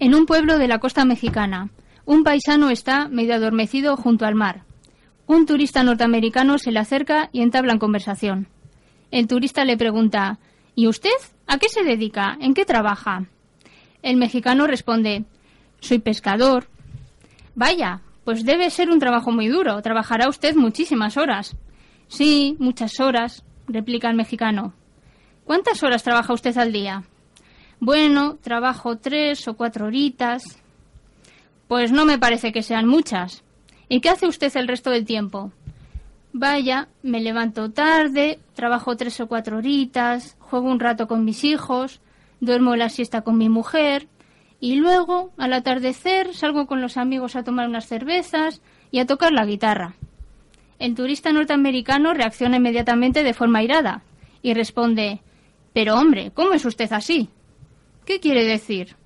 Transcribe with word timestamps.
En 0.00 0.14
un 0.14 0.26
pueblo 0.26 0.58
de 0.58 0.68
la 0.68 0.78
costa 0.78 1.04
mexicana, 1.04 1.70
un 2.04 2.22
paisano 2.22 2.70
está 2.70 3.08
medio 3.08 3.34
adormecido 3.34 3.96
junto 3.96 4.26
al 4.26 4.36
mar. 4.36 4.62
Un 5.26 5.44
turista 5.44 5.82
norteamericano 5.82 6.58
se 6.58 6.70
le 6.70 6.78
acerca 6.78 7.30
y 7.32 7.42
entablan 7.42 7.80
conversación. 7.80 8.46
El 9.10 9.26
turista 9.26 9.64
le 9.64 9.76
pregunta 9.76 10.38
¿Y 10.76 10.86
usted? 10.86 11.10
¿A 11.48 11.58
qué 11.58 11.68
se 11.68 11.82
dedica? 11.82 12.36
¿En 12.40 12.54
qué 12.54 12.64
trabaja? 12.64 13.24
El 14.02 14.16
mexicano 14.16 14.68
responde 14.68 15.24
Soy 15.80 15.98
pescador. 15.98 16.68
Vaya, 17.56 18.02
pues 18.22 18.44
debe 18.44 18.70
ser 18.70 18.90
un 18.90 19.00
trabajo 19.00 19.32
muy 19.32 19.48
duro. 19.48 19.82
Trabajará 19.82 20.28
usted 20.28 20.54
muchísimas 20.54 21.16
horas. 21.16 21.56
Sí, 22.06 22.54
muchas 22.60 23.00
horas, 23.00 23.44
replica 23.66 24.08
el 24.08 24.16
mexicano. 24.16 24.74
¿Cuántas 25.44 25.82
horas 25.82 26.04
trabaja 26.04 26.32
usted 26.32 26.56
al 26.56 26.72
día? 26.72 27.02
Bueno, 27.80 28.36
trabajo 28.42 28.96
tres 28.96 29.46
o 29.46 29.54
cuatro 29.54 29.86
horitas. 29.86 30.42
Pues 31.68 31.92
no 31.92 32.04
me 32.04 32.18
parece 32.18 32.52
que 32.52 32.62
sean 32.62 32.88
muchas. 32.88 33.44
¿Y 33.88 34.00
qué 34.00 34.08
hace 34.10 34.26
usted 34.26 34.54
el 34.56 34.68
resto 34.68 34.90
del 34.90 35.04
tiempo? 35.04 35.52
Vaya, 36.32 36.88
me 37.02 37.20
levanto 37.20 37.70
tarde, 37.70 38.40
trabajo 38.54 38.96
tres 38.96 39.20
o 39.20 39.28
cuatro 39.28 39.58
horitas, 39.58 40.36
juego 40.40 40.68
un 40.68 40.80
rato 40.80 41.06
con 41.06 41.24
mis 41.24 41.44
hijos, 41.44 42.00
duermo 42.40 42.76
la 42.76 42.88
siesta 42.88 43.22
con 43.22 43.38
mi 43.38 43.48
mujer, 43.48 44.08
y 44.60 44.76
luego, 44.76 45.32
al 45.38 45.52
atardecer, 45.52 46.34
salgo 46.34 46.66
con 46.66 46.80
los 46.80 46.96
amigos 46.96 47.36
a 47.36 47.44
tomar 47.44 47.68
unas 47.68 47.86
cervezas 47.86 48.60
y 48.90 48.98
a 48.98 49.06
tocar 49.06 49.32
la 49.32 49.46
guitarra. 49.46 49.94
El 50.78 50.94
turista 50.94 51.32
norteamericano 51.32 52.12
reacciona 52.12 52.56
inmediatamente 52.56 53.22
de 53.22 53.34
forma 53.34 53.62
irada 53.62 54.02
y 54.42 54.54
responde 54.54 55.20
Pero 55.72 55.96
hombre, 55.96 56.32
¿cómo 56.34 56.54
es 56.54 56.64
usted 56.64 56.92
así? 56.92 57.30
¿Qué 58.08 58.20
quiere 58.20 58.46
decir? 58.46 58.96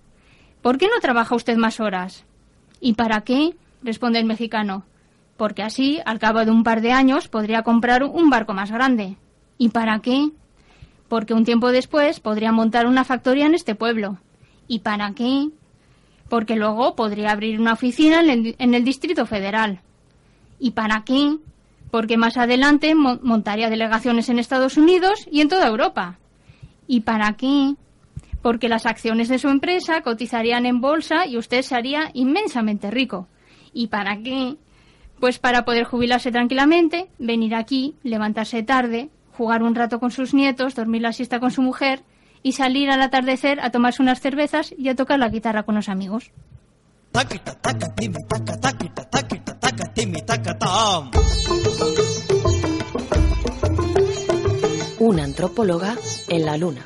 ¿Por 0.62 0.78
qué 0.78 0.86
no 0.86 1.00
trabaja 1.00 1.34
usted 1.34 1.56
más 1.56 1.80
horas? 1.80 2.24
¿Y 2.80 2.92
para 2.92 3.22
qué? 3.22 3.56
responde 3.82 4.20
el 4.20 4.26
mexicano. 4.26 4.84
Porque 5.36 5.64
así, 5.64 5.98
al 6.06 6.20
cabo 6.20 6.44
de 6.44 6.52
un 6.52 6.62
par 6.62 6.82
de 6.82 6.92
años, 6.92 7.26
podría 7.26 7.64
comprar 7.64 8.04
un 8.04 8.30
barco 8.30 8.54
más 8.54 8.70
grande. 8.70 9.16
¿Y 9.58 9.70
para 9.70 9.98
qué? 9.98 10.30
Porque 11.08 11.34
un 11.34 11.44
tiempo 11.44 11.72
después 11.72 12.20
podría 12.20 12.52
montar 12.52 12.86
una 12.86 13.02
factoría 13.02 13.46
en 13.46 13.56
este 13.56 13.74
pueblo. 13.74 14.18
¿Y 14.68 14.78
para 14.78 15.12
qué? 15.14 15.48
Porque 16.28 16.54
luego 16.54 16.94
podría 16.94 17.32
abrir 17.32 17.58
una 17.58 17.72
oficina 17.72 18.20
en 18.20 18.74
el, 18.74 18.84
Distrito 18.84 19.26
Federal. 19.26 19.80
¿Y 20.60 20.70
para 20.70 21.02
qué? 21.02 21.38
Porque 21.90 22.16
más 22.16 22.36
adelante 22.36 22.94
montaría 22.94 23.68
delegaciones 23.68 24.28
en 24.28 24.38
Estados 24.38 24.76
Unidos 24.76 25.26
y 25.28 25.40
en 25.40 25.48
toda 25.48 25.66
Europa. 25.66 26.20
¿Y 26.86 27.00
para 27.00 27.32
qué? 27.32 27.74
Porque 28.42 28.68
las 28.68 28.86
acciones 28.86 29.28
de 29.28 29.38
su 29.38 29.48
empresa 29.48 30.02
cotizarían 30.02 30.66
en 30.66 30.80
bolsa 30.80 31.26
y 31.26 31.38
usted 31.38 31.62
se 31.62 31.76
haría 31.76 32.10
inmensamente 32.12 32.90
rico. 32.90 33.28
¿Y 33.72 33.86
para 33.86 34.18
qué? 34.22 34.56
Pues 35.20 35.38
para 35.38 35.64
poder 35.64 35.84
jubilarse 35.84 36.32
tranquilamente, 36.32 37.08
venir 37.18 37.54
aquí, 37.54 37.94
levantarse 38.02 38.62
tarde, 38.64 39.08
jugar 39.36 39.62
un 39.62 39.74
rato 39.74 40.00
con 40.00 40.10
sus 40.10 40.34
nietos, 40.34 40.74
dormir 40.74 41.02
la 41.02 41.12
siesta 41.12 41.40
con 41.40 41.52
su 41.52 41.62
mujer 41.62 42.02
y 42.42 42.52
salir 42.52 42.90
al 42.90 43.00
atardecer 43.00 43.60
a 43.60 43.70
tomarse 43.70 44.02
unas 44.02 44.20
cervezas 44.20 44.74
y 44.76 44.88
a 44.88 44.96
tocar 44.96 45.20
la 45.20 45.28
guitarra 45.28 45.62
con 45.62 45.76
los 45.76 45.88
amigos. 45.88 46.32
Una 54.98 55.24
antropóloga 55.24 55.96
en 56.28 56.46
la 56.46 56.56
luna. 56.56 56.82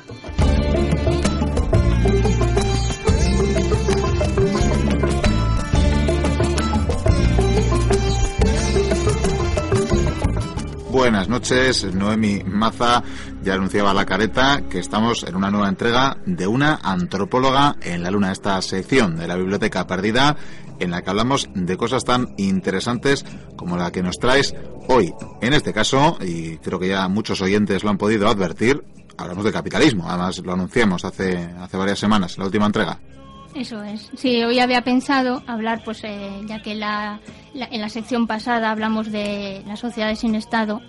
Buenas 10.91 11.29
noches, 11.29 11.93
Noemi 11.93 12.43
Maza 12.43 13.03
ya 13.43 13.53
anunciaba 13.53 13.93
la 13.93 14.05
careta 14.05 14.63
que 14.69 14.79
estamos 14.79 15.23
en 15.23 15.35
una 15.35 15.49
nueva 15.51 15.69
entrega 15.69 16.17
de 16.25 16.47
una 16.47 16.79
antropóloga 16.83 17.77
en 17.81 18.03
la 18.03 18.11
luna, 18.11 18.31
esta 18.31 18.61
sección 18.61 19.15
de 19.15 19.27
la 19.27 19.35
biblioteca 19.37 19.87
perdida 19.87 20.35
en 20.79 20.91
la 20.91 21.01
que 21.01 21.09
hablamos 21.09 21.49
de 21.53 21.77
cosas 21.77 22.03
tan 22.03 22.33
interesantes 22.37 23.25
como 23.55 23.77
la 23.77 23.91
que 23.91 24.03
nos 24.03 24.17
traes 24.17 24.53
hoy. 24.89 25.13
En 25.41 25.53
este 25.53 25.71
caso, 25.71 26.17
y 26.19 26.57
creo 26.57 26.79
que 26.79 26.89
ya 26.89 27.07
muchos 27.07 27.41
oyentes 27.41 27.83
lo 27.83 27.89
han 27.89 27.97
podido 27.97 28.27
advertir, 28.27 28.83
hablamos 29.17 29.43
de 29.43 29.51
capitalismo, 29.51 30.07
además 30.07 30.39
lo 30.39 30.53
anunciamos 30.53 31.03
hace, 31.05 31.37
hace 31.59 31.77
varias 31.77 31.99
semanas, 31.99 32.37
la 32.37 32.45
última 32.45 32.65
entrega. 32.65 32.99
Eso 33.55 33.81
es. 33.83 34.11
Sí, 34.15 34.43
hoy 34.43 34.59
había 34.59 34.83
pensado 34.83 35.41
hablar, 35.47 35.81
pues, 35.83 36.03
eh, 36.03 36.41
ya 36.45 36.61
que 36.61 36.75
la, 36.75 37.19
en 37.53 37.81
la 37.81 37.89
sección 37.89 38.27
pasada 38.27 38.69
hablamos 38.69 39.11
de 39.11 39.63
las 39.65 39.79
sociedades 39.79 40.19
sin 40.19 40.35
Estado, 40.35 40.81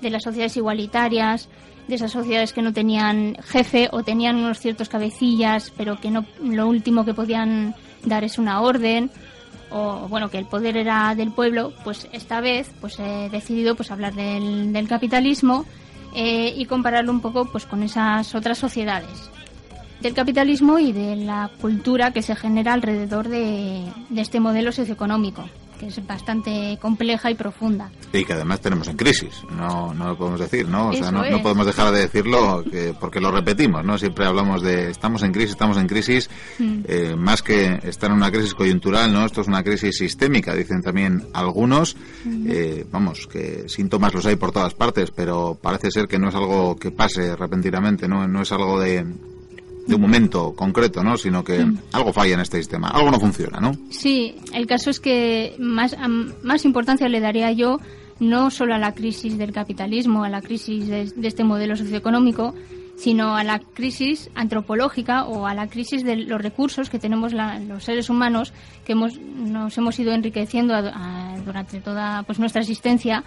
de 0.00 0.10
las 0.10 0.24
sociedades 0.24 0.56
igualitarias, 0.56 1.48
de 1.86 1.94
esas 1.94 2.10
sociedades 2.10 2.52
que 2.52 2.62
no 2.62 2.72
tenían 2.72 3.36
jefe 3.44 3.88
o 3.92 4.02
tenían 4.02 4.36
unos 4.36 4.58
ciertos 4.58 4.88
cabecillas, 4.88 5.72
pero 5.76 6.00
que 6.00 6.10
no, 6.10 6.26
lo 6.42 6.66
último 6.66 7.04
que 7.04 7.14
podían 7.14 7.76
dar 8.04 8.24
es 8.24 8.38
una 8.38 8.60
orden, 8.60 9.10
o 9.70 10.08
bueno, 10.08 10.28
que 10.28 10.38
el 10.38 10.46
poder 10.46 10.76
era 10.76 11.14
del 11.14 11.30
pueblo, 11.32 11.72
pues 11.84 12.08
esta 12.12 12.40
vez 12.40 12.70
pues 12.80 12.98
he 12.98 13.28
decidido 13.30 13.74
pues 13.76 13.90
hablar 13.90 14.14
del, 14.14 14.72
del 14.72 14.88
capitalismo 14.88 15.64
eh, 16.16 16.54
y 16.56 16.64
compararlo 16.64 17.12
un 17.12 17.20
poco 17.20 17.44
pues 17.44 17.66
con 17.66 17.82
esas 17.82 18.34
otras 18.34 18.56
sociedades 18.56 19.30
del 20.00 20.14
capitalismo 20.14 20.78
y 20.78 20.92
de 20.92 21.14
la 21.14 21.50
cultura 21.60 22.12
que 22.12 22.22
se 22.22 22.34
genera 22.34 22.72
alrededor 22.72 23.28
de, 23.28 23.84
este 24.16 24.40
modelo 24.40 24.72
socioeconómico 24.72 25.44
que 25.78 25.86
es 25.86 26.06
bastante 26.06 26.78
compleja 26.80 27.30
y 27.30 27.34
profunda. 27.34 27.90
Y 28.12 28.24
que 28.24 28.32
además 28.32 28.60
tenemos 28.60 28.88
en 28.88 28.96
crisis, 28.96 29.42
no, 29.56 29.94
no 29.94 30.08
lo 30.08 30.16
podemos 30.16 30.40
decir, 30.40 30.68
¿no? 30.68 30.88
O 30.88 30.92
sea, 30.92 31.10
no, 31.10 31.22
podemos 31.42 31.66
dejar 31.66 31.92
de 31.92 32.00
decirlo 32.00 32.64
que, 32.64 32.94
porque 32.98 33.20
lo 33.20 33.30
repetimos, 33.30 33.84
¿no? 33.84 33.98
Siempre 33.98 34.26
hablamos 34.26 34.62
de 34.62 34.90
estamos 34.90 35.22
en 35.22 35.32
crisis, 35.32 35.50
estamos 35.52 35.76
en 35.76 35.86
crisis, 35.86 36.30
mm. 36.58 36.80
eh, 36.86 37.14
más 37.16 37.42
que 37.42 37.80
estar 37.84 38.10
en 38.10 38.16
una 38.16 38.30
crisis 38.30 38.54
coyuntural, 38.54 39.12
¿no? 39.12 39.24
Esto 39.24 39.42
es 39.42 39.48
una 39.48 39.62
crisis 39.62 39.96
sistémica, 39.96 40.54
dicen 40.54 40.82
también 40.82 41.24
algunos. 41.32 41.96
Mm. 42.24 42.46
Eh, 42.48 42.86
vamos, 42.90 43.26
que 43.26 43.68
síntomas 43.68 44.14
los 44.14 44.26
hay 44.26 44.36
por 44.36 44.52
todas 44.52 44.74
partes, 44.74 45.10
pero 45.10 45.58
parece 45.60 45.90
ser 45.90 46.06
que 46.06 46.18
no 46.18 46.28
es 46.28 46.34
algo 46.34 46.76
que 46.76 46.90
pase 46.90 47.36
repentinamente, 47.36 48.08
¿no? 48.08 48.26
No 48.26 48.42
es 48.42 48.52
algo 48.52 48.80
de 48.80 49.04
de 49.86 49.94
un 49.94 50.00
momento 50.00 50.54
concreto, 50.54 51.02
¿no? 51.02 51.16
Sino 51.16 51.44
que 51.44 51.64
algo 51.92 52.12
falla 52.12 52.34
en 52.34 52.40
este 52.40 52.58
sistema, 52.58 52.88
algo 52.88 53.10
no 53.10 53.20
funciona, 53.20 53.60
¿no? 53.60 53.72
Sí, 53.90 54.34
el 54.52 54.66
caso 54.66 54.90
es 54.90 55.00
que 55.00 55.54
más, 55.58 55.96
más 56.42 56.64
importancia 56.64 57.08
le 57.08 57.20
daría 57.20 57.52
yo 57.52 57.78
no 58.18 58.50
solo 58.50 58.74
a 58.74 58.78
la 58.78 58.92
crisis 58.92 59.36
del 59.38 59.52
capitalismo, 59.52 60.24
a 60.24 60.28
la 60.28 60.40
crisis 60.40 60.88
de, 60.88 61.12
este 61.22 61.44
modelo 61.44 61.76
socioeconómico, 61.76 62.54
sino 62.96 63.36
a 63.36 63.44
la 63.44 63.58
crisis 63.58 64.30
antropológica 64.34 65.24
o 65.26 65.46
a 65.46 65.54
la 65.54 65.66
crisis 65.66 66.02
de 66.02 66.16
los 66.16 66.40
recursos 66.40 66.88
que 66.88 66.98
tenemos 66.98 67.34
los 67.34 67.84
seres 67.84 68.08
humanos, 68.08 68.54
que 68.86 68.92
hemos, 68.92 69.18
nos 69.18 69.76
hemos 69.76 69.98
ido 69.98 70.12
enriqueciendo 70.12 70.74
durante 71.44 71.80
toda 71.80 72.22
pues, 72.22 72.38
nuestra 72.38 72.62
existencia 72.62 73.22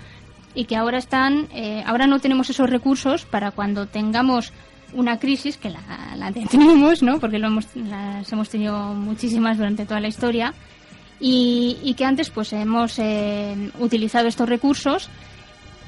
y 0.56 0.66
que 0.66 0.76
ahora 0.76 0.98
están, 0.98 1.48
eh, 1.54 1.84
ahora 1.86 2.08
no 2.08 2.20
tenemos 2.20 2.50
esos 2.50 2.68
recursos 2.68 3.26
para 3.26 3.52
cuando 3.52 3.86
tengamos 3.86 4.52
una 4.94 5.20
crisis 5.20 5.58
que 5.58 5.70
la, 5.70 5.82
la 6.16 6.32
tenemos, 6.32 7.02
¿no? 7.04 7.20
Porque 7.20 7.40
lo 7.40 7.48
hemos, 7.48 7.68
las 7.76 8.32
hemos 8.32 8.50
tenido 8.50 8.94
muchísimas 8.94 9.58
durante 9.58 9.86
toda 9.86 10.00
la 10.00 10.08
historia 10.08 10.54
y, 11.20 11.94
que 11.98 12.06
antes 12.06 12.30
pues 12.30 12.54
hemos 12.54 12.98
eh, 13.00 13.72
utilizado 13.80 14.28
estos 14.28 14.48
recursos, 14.48 15.10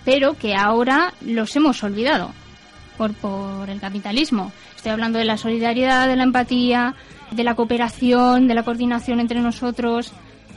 pero 0.03 0.33
que 0.33 0.55
ahora 0.55 1.13
los 1.21 1.55
hemos 1.55 1.83
olvidado 1.83 2.31
por, 2.97 3.13
por 3.13 3.69
el 3.69 3.79
capitalismo. 3.79 4.51
Estoy 4.75 4.91
hablando 4.91 5.19
de 5.19 5.25
la 5.25 5.37
solidaridad, 5.37 6.07
de 6.07 6.15
la 6.15 6.23
empatía, 6.23 6.95
de 7.31 7.43
la 7.43 7.55
cooperación, 7.55 8.47
de 8.47 8.55
la 8.55 8.63
coordinación 8.63 9.19
entre 9.19 9.39
nosotros, 9.39 10.11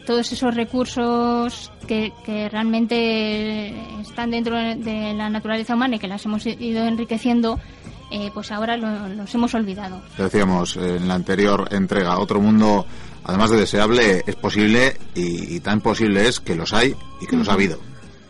todos 0.06 0.32
esos 0.32 0.54
recursos 0.54 1.72
que, 1.86 2.12
que, 2.26 2.48
realmente 2.48 3.74
están 4.00 4.30
dentro 4.30 4.56
de 4.58 5.14
la 5.14 5.30
naturaleza 5.30 5.74
humana 5.74 5.96
y 5.96 5.98
que 5.98 6.08
las 6.08 6.24
hemos 6.26 6.44
ido 6.46 6.84
enriqueciendo 6.84 7.58
eh, 8.14 8.30
pues 8.32 8.52
ahora 8.52 8.76
los 8.76 9.34
hemos 9.34 9.52
olvidado. 9.56 10.00
Decíamos 10.16 10.76
en 10.76 11.08
la 11.08 11.14
anterior 11.14 11.66
entrega, 11.72 12.20
otro 12.20 12.40
mundo, 12.40 12.86
además 13.24 13.50
de 13.50 13.56
deseable, 13.56 14.22
es 14.24 14.36
posible 14.36 14.96
y, 15.16 15.58
tan 15.58 15.80
posible 15.80 16.28
es 16.28 16.38
que 16.38 16.54
los 16.54 16.72
hay 16.72 16.94
y 17.20 17.26
que 17.26 17.36
los 17.36 17.48
ha 17.48 17.54
habido. 17.54 17.80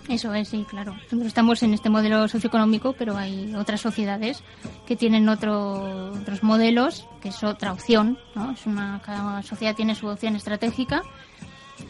Eso 0.09 0.33
es, 0.33 0.49
sí, 0.49 0.65
claro. 0.67 0.95
Nosotros 0.95 1.27
estamos 1.27 1.63
en 1.63 1.75
este 1.75 1.91
modelo 1.91 2.27
socioeconómico, 2.29 2.95
pero 2.95 3.15
hay 3.19 3.55
otras 3.55 3.83
sociedades 3.83 4.43
que 4.87 4.97
tienen 4.97 5.29
otro, 5.29 6.13
otros 6.13 6.43
modelos, 6.43 7.07
que 7.21 7.29
es 7.29 7.45
otra 7.45 7.71
opción, 7.71 8.19
¿no? 8.35 8.53
Es 8.53 8.65
una, 8.65 9.03
cada 9.05 9.43
sociedad 9.43 9.75
tiene 9.75 9.95
su 9.95 10.07
opción 10.07 10.35
estratégica. 10.35 11.03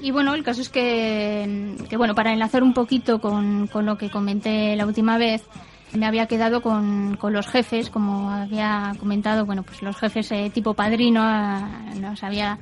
Y 0.03 0.11
bueno, 0.11 0.35
el 0.35 0.43
caso 0.43 0.63
es 0.63 0.69
que, 0.69 1.77
que 1.89 1.97
bueno, 1.97 2.17
para 2.17 2.33
enlazar 2.33 2.65
un 2.65 2.75
poquito 2.75 3.21
con, 3.21 3.69
con 3.69 3.87
lo 3.87 3.97
que 3.99 4.11
comenté 4.11 4.75
la 4.75 4.87
última 4.87 5.17
vez, 5.17 5.45
me 5.95 6.07
había 6.07 6.27
quedado 6.27 6.61
con, 6.61 7.17
con 7.17 7.33
los 7.33 7.47
jefes, 7.47 7.91
como 7.91 8.31
había 8.31 8.93
comentado, 8.99 9.47
bueno, 9.47 9.63
pues 9.63 9.83
los 9.83 9.97
jefes 9.97 10.31
eh, 10.33 10.51
tipo 10.53 10.75
padrino, 10.75 11.23
eh, 11.29 12.01
nos 12.01 12.23
había 12.23 12.59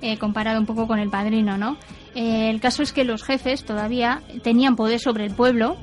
eh, 0.00 0.18
comparado 0.18 0.60
un 0.60 0.66
poco 0.66 0.86
con 0.86 0.98
el 0.98 1.10
padrino, 1.10 1.56
¿no? 1.56 1.76
el 2.14 2.60
caso 2.62 2.82
es 2.82 2.94
que 2.94 3.04
los 3.04 3.22
jefes 3.22 3.62
todavía 3.66 4.22
tenían 4.42 4.74
poder 4.74 4.98
sobre 4.98 5.26
el 5.26 5.34
pueblo, 5.34 5.76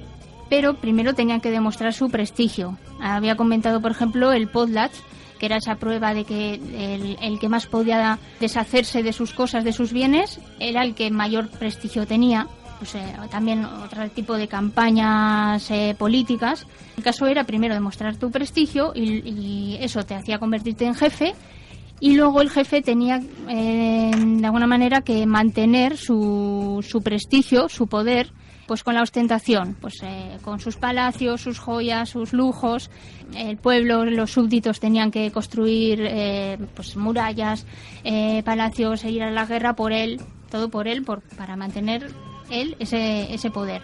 pero 0.50 0.73
primero 0.77 1.13
tenían 1.13 1.41
que 1.41 1.51
demostrar 1.51 1.94
su 1.94 2.09
prestigio. 2.09 2.75
Había 3.00 3.35
comentado, 3.35 3.81
por 3.81 3.91
ejemplo, 3.91 4.31
el 4.31 4.47
Podlatch, 4.47 4.95
que 5.38 5.45
era 5.45 5.57
esa 5.57 5.75
prueba 5.75 6.15
de 6.15 6.23
que 6.23 6.56
el, 6.56 7.17
el, 7.21 7.38
que 7.38 7.49
más 7.49 7.67
podía 7.67 8.17
deshacerse 8.39 9.03
de 9.03 9.13
sus 9.13 9.31
cosas, 9.31 9.63
de 9.63 9.73
sus 9.73 9.94
bienes, 9.94 10.39
era 10.59 10.83
el 10.83 10.95
que 10.95 11.11
mayor 11.11 11.49
prestigio 11.49 12.07
tenía. 12.07 12.47
Pues, 12.79 12.95
eh, 12.95 13.13
también 13.31 13.63
otro 13.65 14.09
tipo 14.09 14.35
de 14.35 14.47
campañas 14.47 15.71
eh, 15.71 15.95
políticas. 15.97 16.67
El 16.97 17.03
caso 17.03 17.27
era 17.27 17.45
primero 17.45 17.73
demostrar 17.73 18.17
tu 18.17 18.29
prestigio 18.29 18.91
y, 18.93 19.77
eso 19.79 20.03
te 20.03 20.15
hacía 20.15 20.37
convertirte 20.37 20.85
en 20.85 20.93
jefe 20.93 21.33
y 21.99 22.15
luego 22.15 22.41
el 22.41 22.49
jefe 22.49 22.81
tenía 22.81 23.21
eh, 23.49 24.11
de 24.13 24.45
alguna 24.45 24.67
manera 24.67 25.01
que 25.01 25.25
mantener 25.25 25.97
su, 25.97 26.85
su 26.87 27.01
prestigio, 27.01 27.69
su 27.69 27.87
poder, 27.87 28.31
pues 28.67 28.83
con 28.83 28.95
la 28.95 29.01
ostentación, 29.01 29.77
pues 29.79 30.01
con 30.41 30.59
sus 30.59 30.75
palacios, 30.75 31.41
sus 31.41 31.59
joyas, 31.59 32.09
sus 32.09 32.33
lujos. 32.33 32.91
El 33.35 33.57
pueblo, 33.57 34.05
los 34.05 34.31
súbditos 34.31 34.79
tenían 34.79 35.11
que 35.11 35.31
construir 35.31 36.09
pues 36.75 36.95
murallas, 36.97 37.65
palacios, 38.43 39.03
e 39.05 39.11
ir 39.11 39.23
a 39.23 39.31
la 39.31 39.45
guerra 39.45 39.73
por 39.73 39.91
él, 39.91 40.21
todo 40.49 40.69
por 40.69 40.87
él, 40.87 41.03
por, 41.03 41.21
para 41.37 41.55
mantener 41.55 42.11
él 42.50 42.75
ese, 42.80 43.34
ese 43.34 43.50
poder. 43.50 43.81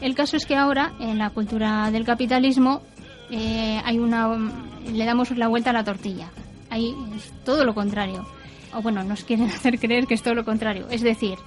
El 0.00 0.14
caso 0.14 0.36
es 0.36 0.44
que 0.44 0.56
ahora, 0.56 0.92
en 1.00 1.18
la 1.18 1.30
cultura 1.30 1.90
del 1.90 2.04
capitalismo, 2.04 2.82
eh, 3.30 3.80
hay 3.84 3.98
una, 3.98 4.28
le 4.92 5.04
damos 5.04 5.30
la 5.36 5.48
vuelta 5.48 5.70
a 5.70 5.72
la 5.72 5.84
tortilla. 5.84 6.30
Ahí 6.70 6.94
es 7.16 7.32
todo 7.44 7.64
lo 7.64 7.74
contrario. 7.74 8.26
O 8.74 8.82
bueno, 8.82 9.02
nos 9.02 9.24
quieren 9.24 9.46
hacer 9.54 9.78
creer 9.78 10.06
que 10.06 10.14
es 10.14 10.22
todo 10.22 10.34
lo 10.34 10.44
contrario. 10.44 10.86
Es 10.90 11.02
decir, 11.02 11.38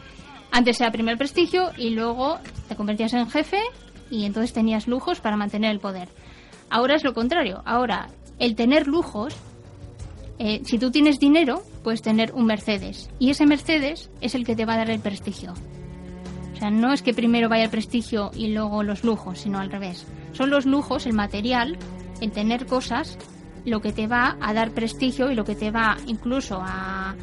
antes 0.52 0.82
era 0.82 0.92
primero 0.92 1.14
el 1.14 1.18
prestigio 1.18 1.72
y 1.78 1.92
luego 1.92 2.40
te 2.68 2.76
convertías 2.76 3.14
en 3.14 3.30
jefe 3.30 3.62
y 4.10 4.26
entonces 4.26 4.54
tenías 4.54 4.88
lujos 4.88 5.20
para 5.20 5.38
mantener 5.38 5.72
el 5.72 5.80
poder. 5.80 6.10
Ahora 6.70 6.96
es 6.96 7.04
lo 7.04 7.14
contrario. 7.14 7.62
Ahora, 7.66 8.10
el 8.40 8.56
tener 8.56 8.88
lujos, 8.88 9.36
eh, 10.40 10.62
si 10.66 10.80
tú 10.80 10.92
tienes 10.92 11.20
dinero, 11.20 11.62
puedes 11.84 12.02
tener 12.02 12.34
un 12.34 12.46
Mercedes. 12.46 13.10
Y 13.20 13.30
ese 13.30 13.46
Mercedes 13.46 14.10
es 14.22 14.34
el 14.34 14.46
que 14.46 14.56
te 14.56 14.66
va 14.66 14.74
a 14.74 14.78
dar 14.78 14.90
el 14.90 15.00
prestigio. 15.00 15.54
O 16.60 16.62
sea, 16.62 16.72
no 16.72 16.92
es 16.92 17.02
que 17.02 17.14
primero 17.14 17.48
vaya 17.48 17.64
el 17.64 17.70
prestigio 17.70 18.32
y 18.36 18.50
luego 18.50 18.84
los 18.84 19.06
lujos, 19.06 19.40
sino 19.40 19.60
al 19.60 19.72
revés. 19.72 20.06
Son 20.34 20.50
los 20.50 20.66
lujos, 20.66 21.06
el 21.06 21.14
material, 21.14 21.78
el 22.20 22.34
tener 22.34 22.66
cosas, 22.66 23.18
lo 23.64 23.80
que 23.80 23.94
te 23.94 24.08
va 24.08 24.36
a 24.42 24.54
dar 24.54 24.72
prestigio 24.72 25.32
y 25.32 25.36
lo 25.36 25.46
que 25.46 25.56
te 25.56 25.72
va 25.72 25.96
incluso 26.06 26.60
a, 26.62 27.16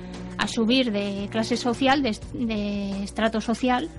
subir 0.47 0.91
de 0.91 1.29
clase 1.31 1.59
social, 1.59 2.03
de, 2.03 2.17
de 2.33 3.03
estrato 3.03 3.43
social, 3.43 3.91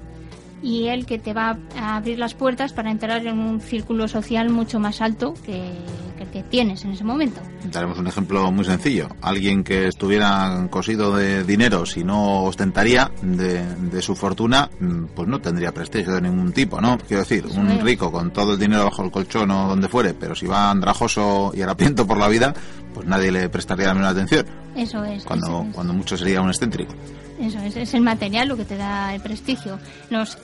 y 0.62 0.88
el 0.88 1.06
que 1.06 1.20
te 1.20 1.34
va 1.34 1.58
a 1.78 1.98
abrir 1.98 2.18
las 2.18 2.34
puertas 2.34 2.74
para 2.74 2.92
entrar 2.92 3.26
en 3.26 3.40
un 3.40 3.62
círculo 3.62 4.08
social 4.08 4.50
mucho 4.50 4.80
más 4.80 5.02
alto 5.02 5.34
que, 5.46 5.72
el 6.20 6.28
que 6.30 6.44
tienes 6.44 6.84
en 6.84 6.92
ese 6.92 7.04
momento. 7.04 7.42
Daremos 7.72 8.00
un 8.00 8.08
ejemplo 8.08 8.52
muy 8.52 8.66
sencillo. 8.66 9.08
Alguien 9.22 9.64
que 9.64 9.88
estuviera 9.88 10.68
cosido 10.70 11.16
de 11.16 11.44
dinero, 11.44 11.86
si 11.86 12.04
no 12.04 12.44
ostentaría 12.44 13.12
de, 13.22 14.02
su 14.02 14.16
fortuna, 14.16 14.70
mm, 14.80 15.06
pues 15.16 15.28
no 15.28 15.40
tendría 15.40 15.72
prestigio 15.72 16.14
de 16.14 16.22
ningún 16.22 16.54
tipo, 16.54 16.80
¿no? 16.82 16.98
Quiero 16.98 17.24
decir, 17.24 17.46
un 17.46 17.80
rico 17.82 18.12
con 18.12 18.32
todo 18.32 18.54
el 18.54 18.60
dinero 18.60 18.86
bajo 18.86 19.04
el 19.04 19.12
colchón 19.12 19.52
o 19.52 19.70
donde 19.70 19.88
fuere, 19.88 20.14
pero 20.14 20.36
si 20.36 20.48
va 20.48 20.72
andrajoso 20.72 21.52
y 21.54 21.62
harapiento 21.62 22.08
por 22.08 22.18
la 22.18 22.28
vida, 22.28 22.54
pues 22.94 23.06
nadie 23.08 23.32
le 23.32 23.50
prestaría 23.50 23.88
la 23.88 23.94
misma 23.94 24.10
atención. 24.10 24.46
Eso 24.76 25.04
es. 25.04 25.24
Cuando, 25.24 25.68
cuando 25.74 25.94
mucho 25.94 26.18
sería 26.18 26.42
un 26.42 26.50
excéntrico. 26.50 26.94
Eso 27.40 27.60
es, 27.60 27.76
es 27.76 27.94
el 27.94 28.02
material 28.02 28.48
lo 28.48 28.58
que 28.58 28.66
te 28.66 28.78
da 28.78 29.14
el 29.14 29.22
prestigio. 29.22 29.80
Nos 30.10 30.38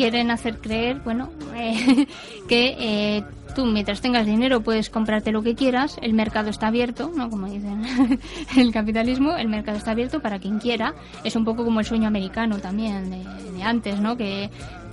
quieren 0.00 0.30
hacer 0.30 0.56
creer, 0.60 0.98
bueno, 1.04 1.28
eh, 1.54 2.06
que 2.48 2.74
eh, 2.78 3.24
tú 3.54 3.66
mientras 3.66 4.00
tengas 4.00 4.24
dinero 4.24 4.62
puedes 4.62 4.88
comprarte 4.88 5.30
lo 5.30 5.42
que 5.42 5.54
quieras, 5.54 5.98
el 6.00 6.14
mercado 6.14 6.48
está 6.48 6.68
abierto, 6.68 7.12
¿no? 7.14 7.28
Como 7.28 7.46
dicen 7.48 7.82
el 8.56 8.72
capitalismo, 8.72 9.36
el 9.36 9.48
mercado 9.48 9.76
está 9.76 9.90
abierto 9.90 10.20
para 10.20 10.38
quien 10.38 10.58
quiera. 10.58 10.94
Es 11.22 11.36
un 11.36 11.44
poco 11.44 11.66
como 11.66 11.80
el 11.80 11.86
sueño 11.86 12.08
americano 12.08 12.58
también 12.60 13.10
de, 13.10 13.62
antes, 13.62 14.00
¿no? 14.00 14.16
Que 14.16 14.48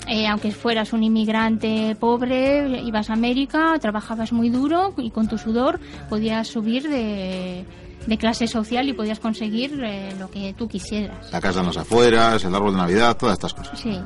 eh, 0.09 0.27
aunque 0.27 0.51
fueras 0.51 0.91
un 0.91 1.03
inmigrante 1.03 1.95
pobre, 1.97 2.81
ibas 2.81 3.09
a 3.09 3.13
América, 3.13 3.77
trabajabas 3.79 4.33
muy 4.33 4.49
duro 4.49 4.93
y 4.97 5.09
con 5.09 5.29
tu 5.29 5.37
sudor 5.37 5.79
podías 6.09 6.49
subir 6.49 6.89
de 6.89 7.65
de 8.07 8.17
clase 8.17 8.47
social 8.47 8.87
y 8.87 8.93
podías 8.93 9.19
conseguir 9.19 9.81
eh, 9.83 10.15
lo 10.17 10.31
que 10.31 10.53
tú 10.57 10.67
quisieras. 10.67 11.31
La 11.31 11.41
casa 11.41 11.59
en 11.59 11.67
las 11.67 11.77
afueras, 11.77 12.43
el 12.43 12.55
árbol 12.55 12.71
de 12.71 12.77
Navidad, 12.77 13.17
todas 13.17 13.33
estas 13.33 13.53
cosas. 13.53 13.77
Sí. 13.77 13.99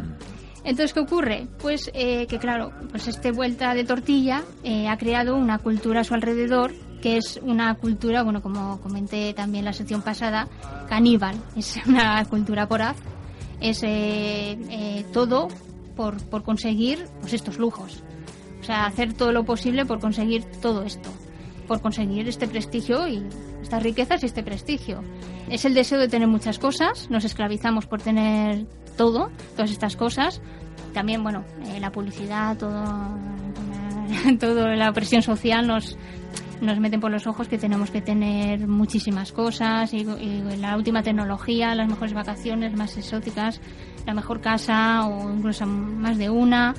Entonces, 0.64 0.94
¿qué 0.94 1.00
ocurre? 1.00 1.48
Pues 1.60 1.90
eh, 1.94 2.28
que, 2.28 2.38
claro, 2.38 2.72
pues 2.92 3.08
este 3.08 3.32
vuelta 3.32 3.74
de 3.74 3.84
tortilla 3.84 4.44
eh, 4.64 4.88
ha 4.88 4.98
creado 4.98 5.36
una 5.36 5.58
cultura 5.58 6.02
a 6.02 6.04
su 6.04 6.14
alrededor 6.14 6.74
que 7.02 7.18
es 7.18 7.40
una 7.42 7.74
cultura, 7.76 8.22
bueno, 8.22 8.44
como 8.44 8.80
comenté 8.80 9.34
también 9.34 9.66
la 9.66 9.74
sección 9.74 10.04
pasada, 10.04 10.48
caníbal. 10.88 11.36
Es 11.56 11.80
una 11.88 12.24
cultura 12.26 12.68
poraz. 12.68 12.98
Es 13.60 13.82
todo 15.12 15.48
por, 15.96 16.24
por 16.30 16.44
conseguir 16.44 17.08
pues, 17.22 17.34
estos 17.34 17.58
lujos. 17.58 18.04
O 18.62 18.64
sea, 18.64 18.86
hacer 18.86 19.14
todo 19.14 19.32
lo 19.32 19.44
posible 19.44 19.86
por 19.86 20.00
conseguir 20.00 20.46
todo 20.62 20.84
esto. 20.84 21.10
Por 21.68 21.82
conseguir 21.82 22.28
este 22.28 22.48
prestigio 22.48 23.08
y 23.08 23.24
estas 23.62 23.84
riquezas 23.84 24.22
y 24.24 24.28
este 24.28 24.44
prestigio. 24.44 25.04
Es 25.50 25.66
el 25.66 25.74
deseo 25.74 26.00
de 26.00 26.08
tener 26.08 26.28
muchas 26.28 26.60
cosas, 26.60 27.10
nos 27.10 27.26
esclavizamos 27.26 27.86
por 27.86 28.02
tener 28.02 28.66
todo, 29.02 29.32
todas 29.56 29.72
estas 29.72 29.96
cosas. 29.96 30.42
También, 30.94 31.24
bueno, 31.24 31.44
eh, 31.66 31.80
la 31.80 31.92
publicidad, 31.92 32.56
todo, 32.56 32.84
toda 34.40 34.76
la 34.76 34.94
presión 34.94 35.24
social 35.24 35.66
nos, 35.66 35.98
nos 36.62 36.80
meten 36.80 37.00
por 37.00 37.10
los 37.10 37.26
ojos 37.26 37.48
que 37.48 37.58
tenemos 37.58 37.90
que 37.90 38.02
tener 38.02 38.68
muchísimas 38.68 39.32
cosas 39.32 39.92
y, 39.96 40.06
la 40.60 40.78
última 40.78 41.02
tecnología, 41.02 41.74
las 41.74 41.90
mejores 41.90 42.14
vacaciones 42.14 42.76
más 42.76 42.96
exóticas, 42.96 43.60
la 44.06 44.14
mejor 44.14 44.40
casa 44.40 45.08
o 45.08 45.34
incluso 45.34 45.66
más 45.66 46.20
de 46.20 46.30
una. 46.30 46.76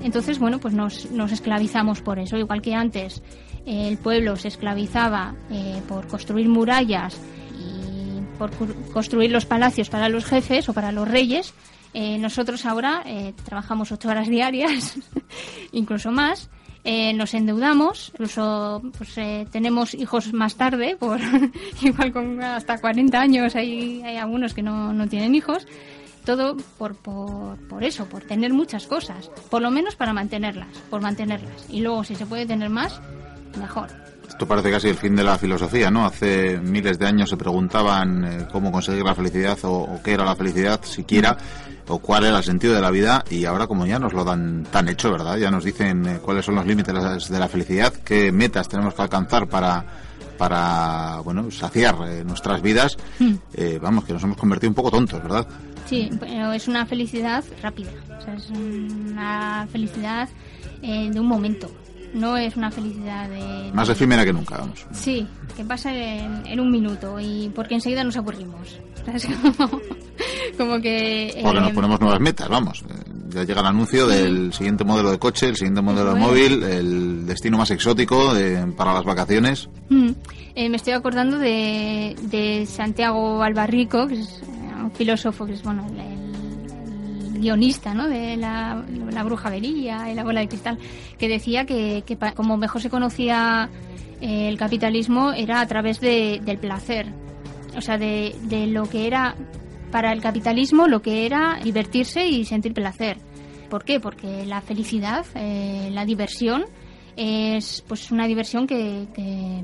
Entonces, 0.00 0.38
bueno, 0.38 0.60
pues 0.60 0.74
nos, 0.74 1.10
nos 1.10 1.32
esclavizamos 1.32 2.02
por 2.02 2.20
eso, 2.20 2.36
igual 2.36 2.62
que 2.62 2.74
antes 2.76 3.20
el 3.66 3.96
pueblo 3.96 4.36
se 4.36 4.46
esclavizaba 4.46 5.34
eh, 5.50 5.82
por 5.88 6.06
construir 6.06 6.48
murallas 6.48 7.20
y 7.43 7.43
por 8.38 8.50
construir 8.92 9.30
los 9.30 9.46
palacios 9.46 9.90
para 9.90 10.08
los 10.08 10.24
jefes 10.24 10.68
o 10.68 10.72
para 10.72 10.92
los 10.92 11.08
reyes, 11.08 11.54
eh, 11.92 12.18
nosotros 12.18 12.66
ahora 12.66 13.02
eh, 13.06 13.32
trabajamos 13.44 13.92
ocho 13.92 14.08
horas 14.08 14.28
diarias, 14.36 14.96
incluso 15.72 16.10
más. 16.10 16.50
nos 17.14 17.32
endeudamos, 17.32 18.10
incluso 18.12 18.82
pues, 18.98 19.14
tenemos 19.50 19.94
hijos 19.94 20.32
más 20.32 20.56
tarde, 20.56 20.96
por 20.96 21.20
igual 21.82 22.12
con 22.12 22.42
hasta 22.42 22.78
40 22.78 23.20
años 23.20 23.56
hay, 23.56 24.02
hay 24.02 24.16
algunos 24.16 24.52
que 24.52 24.62
no, 24.62 24.92
no 24.92 25.08
tienen 25.08 25.34
hijos, 25.34 25.66
todo 26.24 26.56
por, 26.78 26.96
por, 26.96 27.58
por, 27.68 27.84
eso, 27.84 28.06
por 28.06 28.22
tener 28.22 28.52
muchas 28.52 28.86
cosas, 28.86 29.30
por 29.50 29.62
lo 29.62 29.70
menos 29.70 29.96
para 29.96 30.12
mantenerlas, 30.12 30.68
por 30.90 31.00
mantenerlas. 31.00 31.66
Y 31.68 31.80
luego 31.80 32.04
si 32.04 32.14
se 32.14 32.26
puede 32.26 32.46
tener 32.46 32.70
más, 32.70 33.00
mejor. 33.58 34.03
Esto 34.28 34.46
parece 34.46 34.70
casi 34.70 34.88
el 34.88 34.96
fin 34.96 35.14
de 35.14 35.22
la 35.22 35.38
filosofía, 35.38 35.90
¿no? 35.90 36.04
Hace 36.06 36.58
miles 36.58 36.98
de 36.98 37.06
años 37.06 37.30
se 37.30 37.36
preguntaban 37.36 38.24
eh, 38.24 38.48
cómo 38.50 38.72
conseguir 38.72 39.04
la 39.04 39.14
felicidad 39.14 39.58
o, 39.62 40.00
qué 40.02 40.12
era 40.12 40.24
la 40.24 40.34
felicidad 40.34 40.82
siquiera 40.82 41.36
o 41.86 41.98
cuál 41.98 42.24
era 42.24 42.38
el 42.38 42.44
sentido 42.44 42.74
de 42.74 42.80
la 42.80 42.90
vida 42.90 43.24
y 43.30 43.44
ahora 43.44 43.66
como 43.66 43.86
ya 43.86 43.98
nos 43.98 44.12
lo 44.12 44.24
dan 44.24 44.64
tan 44.70 44.88
hecho, 44.88 45.12
¿verdad? 45.12 45.36
Ya 45.36 45.50
nos 45.50 45.64
dicen 45.64 46.06
eh, 46.06 46.18
cuáles 46.20 46.44
son 46.44 46.54
los 46.56 46.66
límites 46.66 47.28
de 47.28 47.38
la 47.38 47.48
felicidad, 47.48 47.92
qué 47.92 48.32
metas 48.32 48.68
tenemos 48.68 48.94
que 48.94 49.02
alcanzar 49.02 49.46
para 49.46 49.84
para 50.38 51.20
bueno 51.20 51.48
saciar 51.52 51.94
eh, 52.08 52.24
nuestras 52.24 52.60
vidas 52.60 52.96
hmm. 53.20 53.34
vamos 53.80 54.04
que 54.04 54.12
nos 54.12 54.24
hemos 54.24 54.36
convertido 54.36 54.68
un 54.68 54.74
poco 54.74 54.90
tontos 54.90 55.22
verdad 55.22 55.46
sí 55.86 56.10
pero 56.18 56.52
es 56.52 56.66
una 56.66 56.84
felicidad 56.86 57.44
rápida 57.62 57.92
o 58.18 58.20
sea, 58.20 58.34
es 58.34 58.50
una 58.50 59.68
felicidad 59.70 60.28
de 60.82 61.20
un 61.20 61.26
momento 61.28 61.70
no 62.14 62.36
es 62.36 62.56
una 62.56 62.70
felicidad 62.70 63.28
de... 63.28 63.70
Más 63.72 63.88
efímera 63.88 64.24
que 64.24 64.32
nunca, 64.32 64.58
vamos. 64.58 64.86
Sí, 64.92 65.26
que 65.56 65.64
pasa 65.64 65.92
en, 65.92 66.60
un 66.60 66.70
minuto 66.70 67.18
y 67.20 67.50
porque 67.54 67.74
enseguida 67.74 68.04
nos 68.04 68.16
aburrimos. 68.16 68.80
Como, 70.56 70.80
que... 70.80 71.40
Porque 71.42 71.60
nos 71.60 71.70
eh, 71.70 71.74
ponemos 71.74 72.00
nuevas 72.00 72.20
metas, 72.20 72.48
vamos. 72.48 72.84
Ya 73.28 73.42
llega 73.42 73.60
el 73.60 73.66
anuncio 73.66 74.06
del 74.06 74.52
siguiente 74.52 74.84
modelo 74.84 75.10
de 75.10 75.18
coche, 75.18 75.48
el 75.48 75.56
siguiente 75.56 75.82
modelo 75.82 76.14
de 76.14 76.20
móvil, 76.20 76.62
el 76.62 77.26
destino 77.26 77.58
más 77.58 77.70
exótico 77.72 78.32
para 78.76 78.94
las 78.94 79.04
vacaciones. 79.04 79.68
Mm. 79.88 80.10
Eh, 80.54 80.68
me 80.68 80.76
estoy 80.76 80.92
acordando 80.92 81.38
de, 81.38 82.64
Santiago 82.68 83.42
Albarrico, 83.42 84.06
que 84.06 84.20
es 84.20 84.42
eh, 84.42 84.82
un 84.84 84.92
filósofo 84.92 85.46
que 85.46 85.54
es, 85.54 85.62
bueno, 85.64 85.84
guionista 87.40 87.94
¿no? 87.94 88.08
de 88.08 88.36
la, 88.36 88.84
bruja 89.24 89.50
verilla 89.50 90.10
y 90.10 90.14
la 90.14 90.24
bola 90.24 90.40
de 90.40 90.48
cristal, 90.48 90.78
que 91.18 91.28
decía 91.28 91.64
que, 91.64 92.02
que 92.06 92.16
como 92.34 92.56
mejor 92.56 92.80
se 92.80 92.90
conocía 92.90 93.68
eh, 94.20 94.48
el 94.48 94.56
capitalismo 94.58 95.32
era 95.32 95.60
a 95.60 95.66
través 95.66 96.00
de, 96.00 96.40
del 96.44 96.58
placer, 96.58 97.06
o 97.76 97.80
sea, 97.80 97.98
de, 97.98 98.34
de 98.42 98.66
lo 98.66 98.84
que 98.88 99.06
era 99.06 99.34
para 99.94 100.12
el 100.12 100.20
capitalismo 100.20 100.88
lo 100.88 101.02
que 101.02 101.24
era 101.24 101.60
divertirse 101.62 102.26
y 102.26 102.44
sentir 102.44 102.74
placer. 102.74 103.16
¿Por 103.70 103.84
qué? 103.84 104.00
Porque 104.00 104.44
la 104.44 104.60
felicidad, 104.60 105.24
eh, 105.36 105.88
la 105.92 106.04
diversión, 106.04 106.64
es 107.16 107.84
pues 107.86 108.10
una 108.10 108.26
diversión 108.26 108.66
que, 108.66 109.06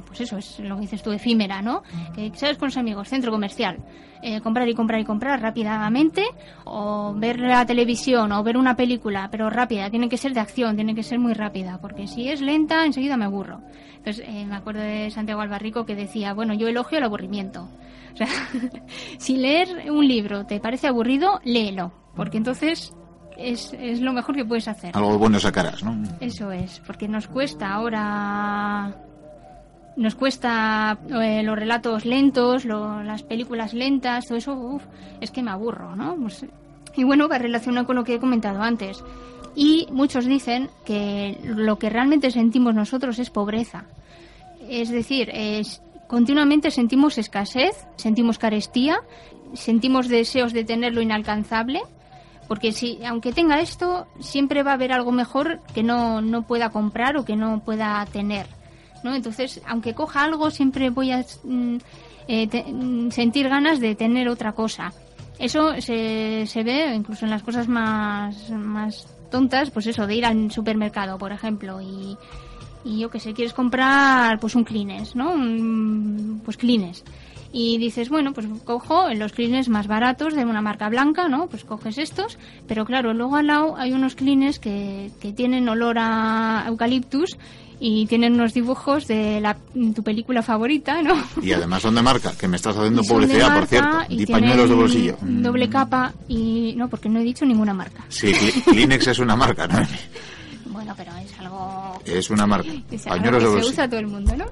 pues 0.06 0.20
eso 0.20 0.38
es 0.38 0.60
lo 0.60 0.76
que 0.76 0.82
dices 0.82 1.02
tú 1.02 1.12
efímera 1.12 1.62
no 1.62 1.82
que 2.14 2.32
sabes 2.34 2.58
con 2.58 2.68
los 2.68 2.76
amigos 2.76 3.08
centro 3.08 3.32
comercial. 3.32 3.78
Eh, 4.22 4.42
comprar 4.42 4.68
y 4.68 4.74
comprar 4.74 5.00
y 5.00 5.04
comprar 5.04 5.40
rápidamente 5.40 6.22
o 6.64 7.14
ver 7.16 7.40
la 7.40 7.64
televisión 7.64 8.30
o 8.32 8.42
ver 8.42 8.58
una 8.58 8.76
película 8.76 9.28
pero 9.30 9.48
rápida 9.48 9.88
tiene 9.88 10.10
que 10.10 10.18
ser 10.18 10.34
de 10.34 10.40
acción 10.40 10.76
tiene 10.76 10.94
que 10.94 11.02
ser 11.02 11.18
muy 11.18 11.32
rápida 11.32 11.78
porque 11.80 12.06
si 12.06 12.28
es 12.28 12.42
lenta 12.42 12.84
enseguida 12.84 13.16
me 13.16 13.24
aburro. 13.24 13.62
Entonces 13.96 14.26
eh, 14.28 14.44
me 14.44 14.56
acuerdo 14.56 14.82
de 14.82 15.10
Santiago 15.10 15.40
Albarrico 15.40 15.86
que 15.86 15.94
decía 15.94 16.34
bueno 16.34 16.52
yo 16.52 16.68
elogio 16.68 16.98
el 16.98 17.04
aburrimiento 17.04 17.70
o 18.12 18.16
sea 18.16 18.28
si 19.18 19.38
leer 19.38 19.90
un 19.90 20.06
libro 20.06 20.44
te 20.44 20.60
parece 20.60 20.86
aburrido 20.86 21.40
léelo 21.44 21.92
porque 22.14 22.36
entonces 22.36 22.92
es, 23.40 23.72
es 23.78 24.00
lo 24.00 24.12
mejor 24.12 24.34
que 24.34 24.44
puedes 24.44 24.68
hacer. 24.68 24.96
Algo 24.96 25.18
bueno 25.18 25.40
sacarás, 25.40 25.82
¿no? 25.82 25.96
Eso 26.20 26.52
es, 26.52 26.80
porque 26.86 27.08
nos 27.08 27.26
cuesta 27.26 27.72
ahora 27.72 28.94
nos 29.96 30.14
cuesta 30.14 30.98
eh, 31.10 31.42
los 31.42 31.58
relatos 31.58 32.04
lentos, 32.04 32.64
las 32.64 33.22
películas 33.22 33.74
lentas, 33.74 34.26
todo 34.26 34.38
eso, 34.38 34.54
uf, 34.54 34.82
es 35.20 35.30
que 35.30 35.42
me 35.42 35.50
aburro, 35.50 35.94
¿no? 35.94 36.16
Pues, 36.16 36.46
y 36.96 37.04
bueno, 37.04 37.28
va 37.28 37.38
relacionado 37.38 37.86
con 37.86 37.96
lo 37.96 38.04
que 38.04 38.14
he 38.14 38.18
comentado 38.18 38.62
antes. 38.62 39.04
Y 39.54 39.88
muchos 39.90 40.26
dicen 40.26 40.70
que 40.84 41.38
lo 41.44 41.78
que 41.78 41.90
realmente 41.90 42.30
sentimos 42.30 42.74
nosotros 42.74 43.18
es 43.18 43.30
pobreza. 43.30 43.84
Es 44.68 44.90
decir, 44.90 45.30
es, 45.34 45.82
continuamente 46.06 46.70
sentimos 46.70 47.18
escasez, 47.18 47.86
sentimos 47.96 48.38
carestía, 48.38 49.00
sentimos 49.54 50.08
deseos 50.08 50.52
de 50.52 50.64
tener 50.64 50.94
lo 50.94 51.02
inalcanzable 51.02 51.82
porque 52.50 52.72
si 52.72 52.98
aunque 53.04 53.32
tenga 53.32 53.60
esto 53.60 54.08
siempre 54.18 54.64
va 54.64 54.72
a 54.72 54.74
haber 54.74 54.90
algo 54.90 55.12
mejor 55.12 55.60
que 55.72 55.84
no, 55.84 56.20
no 56.20 56.42
pueda 56.48 56.70
comprar 56.70 57.16
o 57.16 57.24
que 57.24 57.36
no 57.36 57.60
pueda 57.60 58.04
tener 58.06 58.48
no 59.04 59.14
entonces 59.14 59.62
aunque 59.68 59.94
coja 59.94 60.24
algo 60.24 60.50
siempre 60.50 60.90
voy 60.90 61.12
a 61.12 61.24
mm, 61.44 61.76
eh, 62.26 62.72
mm, 62.72 63.10
sentir 63.12 63.48
ganas 63.48 63.78
de 63.78 63.94
tener 63.94 64.28
otra 64.28 64.50
cosa. 64.50 64.92
Eso 65.38 65.80
se, 65.80 66.44
se 66.48 66.64
ve 66.64 66.92
incluso 66.92 67.24
en 67.24 67.30
las 67.30 67.44
cosas 67.44 67.68
más 67.68 68.50
más 68.50 69.06
tontas 69.30 69.70
pues 69.70 69.86
eso 69.86 70.08
de 70.08 70.16
ir 70.16 70.26
al 70.26 70.50
supermercado 70.50 71.18
por 71.18 71.30
ejemplo 71.30 71.80
y 71.80 72.18
yo 72.84 73.10
que 73.10 73.20
sé 73.20 73.32
quieres 73.32 73.52
comprar 73.54 74.40
pues 74.40 74.56
un 74.56 74.64
Kleenex 74.64 75.14
no 75.14 76.40
pues 76.44 76.56
Kleenex 76.56 77.04
y 77.52 77.78
dices, 77.78 78.08
bueno, 78.08 78.32
pues 78.32 78.46
cojo 78.64 79.12
los 79.14 79.32
clines 79.32 79.68
más 79.68 79.86
baratos 79.86 80.34
de 80.34 80.44
una 80.44 80.62
marca 80.62 80.88
blanca, 80.88 81.28
¿no? 81.28 81.48
Pues 81.48 81.64
coges 81.64 81.98
estos, 81.98 82.38
pero 82.68 82.84
claro, 82.84 83.12
luego 83.12 83.36
al 83.36 83.48
lado 83.48 83.76
hay 83.76 83.92
unos 83.92 84.14
clines 84.14 84.58
que, 84.58 85.10
que 85.20 85.32
tienen 85.32 85.68
olor 85.68 85.96
a 85.98 86.64
eucaliptus 86.68 87.36
y 87.80 88.06
tienen 88.06 88.34
unos 88.34 88.52
dibujos 88.52 89.08
de 89.08 89.40
la, 89.40 89.56
tu 89.94 90.02
película 90.02 90.42
favorita, 90.42 91.02
¿no? 91.02 91.14
Y 91.42 91.52
además 91.52 91.82
son 91.82 91.94
de 91.94 92.02
marca, 92.02 92.32
que 92.38 92.46
me 92.46 92.56
estás 92.56 92.76
haciendo 92.76 93.02
publicidad, 93.08 93.54
por 93.54 93.66
cierto, 93.66 93.98
y, 94.10 94.26
pañuelos 94.26 94.68
de 94.68 94.74
bolsillo. 94.74 95.16
Doble 95.22 95.68
capa 95.68 96.12
y 96.28 96.74
no, 96.76 96.88
porque 96.88 97.08
no 97.08 97.18
he 97.18 97.24
dicho 97.24 97.46
ninguna 97.46 97.72
marca. 97.72 98.04
Sí, 98.08 98.32
Kleenex 98.66 99.08
es 99.08 99.18
una 99.18 99.34
marca, 99.34 99.66
¿no? 99.66 99.78
Bueno, 100.80 100.94
pero 100.96 101.12
es 101.18 101.38
algo... 101.38 102.00
Es 102.06 102.30
una 102.30 102.46
marca. 102.46 102.72
pañuelos 103.06 103.42
de 103.42 103.48
bolsillo. 103.50 103.64
Se 103.66 103.72
usa 103.74 103.86
todo 103.86 104.00
el 104.00 104.06
mundo, 104.06 104.34
¿no? 104.34 104.46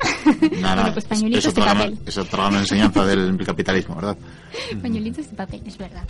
Nada, 0.61 0.93
pues 0.93 1.07
pañuelitos 1.07 1.55
de 1.55 1.63
papel. 1.63 1.99
Es 2.05 2.19
otra 2.19 2.49
enseñanza 2.49 3.07
del 3.07 3.35
capitalismo, 3.47 3.95
¿verdad? 3.95 4.19
pañuelitos 4.83 5.31
de 5.31 5.35
papel, 5.35 5.63
es 5.65 5.79
verdad. 5.79 6.07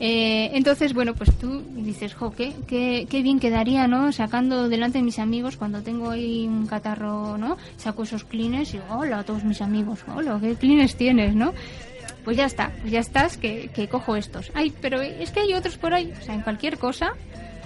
Eh, 0.00 0.50
entonces, 0.54 0.94
bueno, 0.94 1.12
pues 1.12 1.30
tú 1.38 1.62
dices, 1.74 2.14
jo, 2.14 2.32
qué, 2.32 2.54
qué, 2.66 3.22
bien 3.22 3.38
quedaría, 3.38 3.86
¿no? 3.86 4.12
Sacando 4.12 4.70
delante 4.70 4.96
de 4.96 5.04
mis 5.04 5.18
amigos 5.18 5.58
cuando 5.58 5.82
tengo 5.82 6.08
ahí 6.08 6.46
un 6.48 6.66
catarro, 6.66 7.36
¿no? 7.36 7.58
Saco 7.76 8.04
esos 8.04 8.24
clines 8.24 8.70
y 8.70 8.78
digo, 8.78 8.96
hola 8.96 9.18
a 9.18 9.24
todos 9.24 9.44
mis 9.44 9.60
amigos, 9.60 9.98
hola, 10.16 10.38
qué 10.40 10.54
clines 10.54 10.96
tienes, 10.96 11.34
¿no? 11.34 11.52
Pues 12.24 12.38
ya 12.38 12.46
está, 12.46 12.72
pues 12.80 12.90
ya 12.90 13.00
estás, 13.00 13.36
que, 13.36 13.68
que 13.74 13.88
cojo 13.88 14.16
estos. 14.16 14.50
Ay, 14.54 14.72
pero 14.80 15.02
es 15.02 15.32
que 15.32 15.40
hay 15.40 15.52
otros 15.52 15.76
por 15.76 15.92
ahí, 15.92 16.10
o 16.18 16.24
sea, 16.24 16.34
en 16.34 16.40
cualquier 16.40 16.78
cosa 16.78 17.12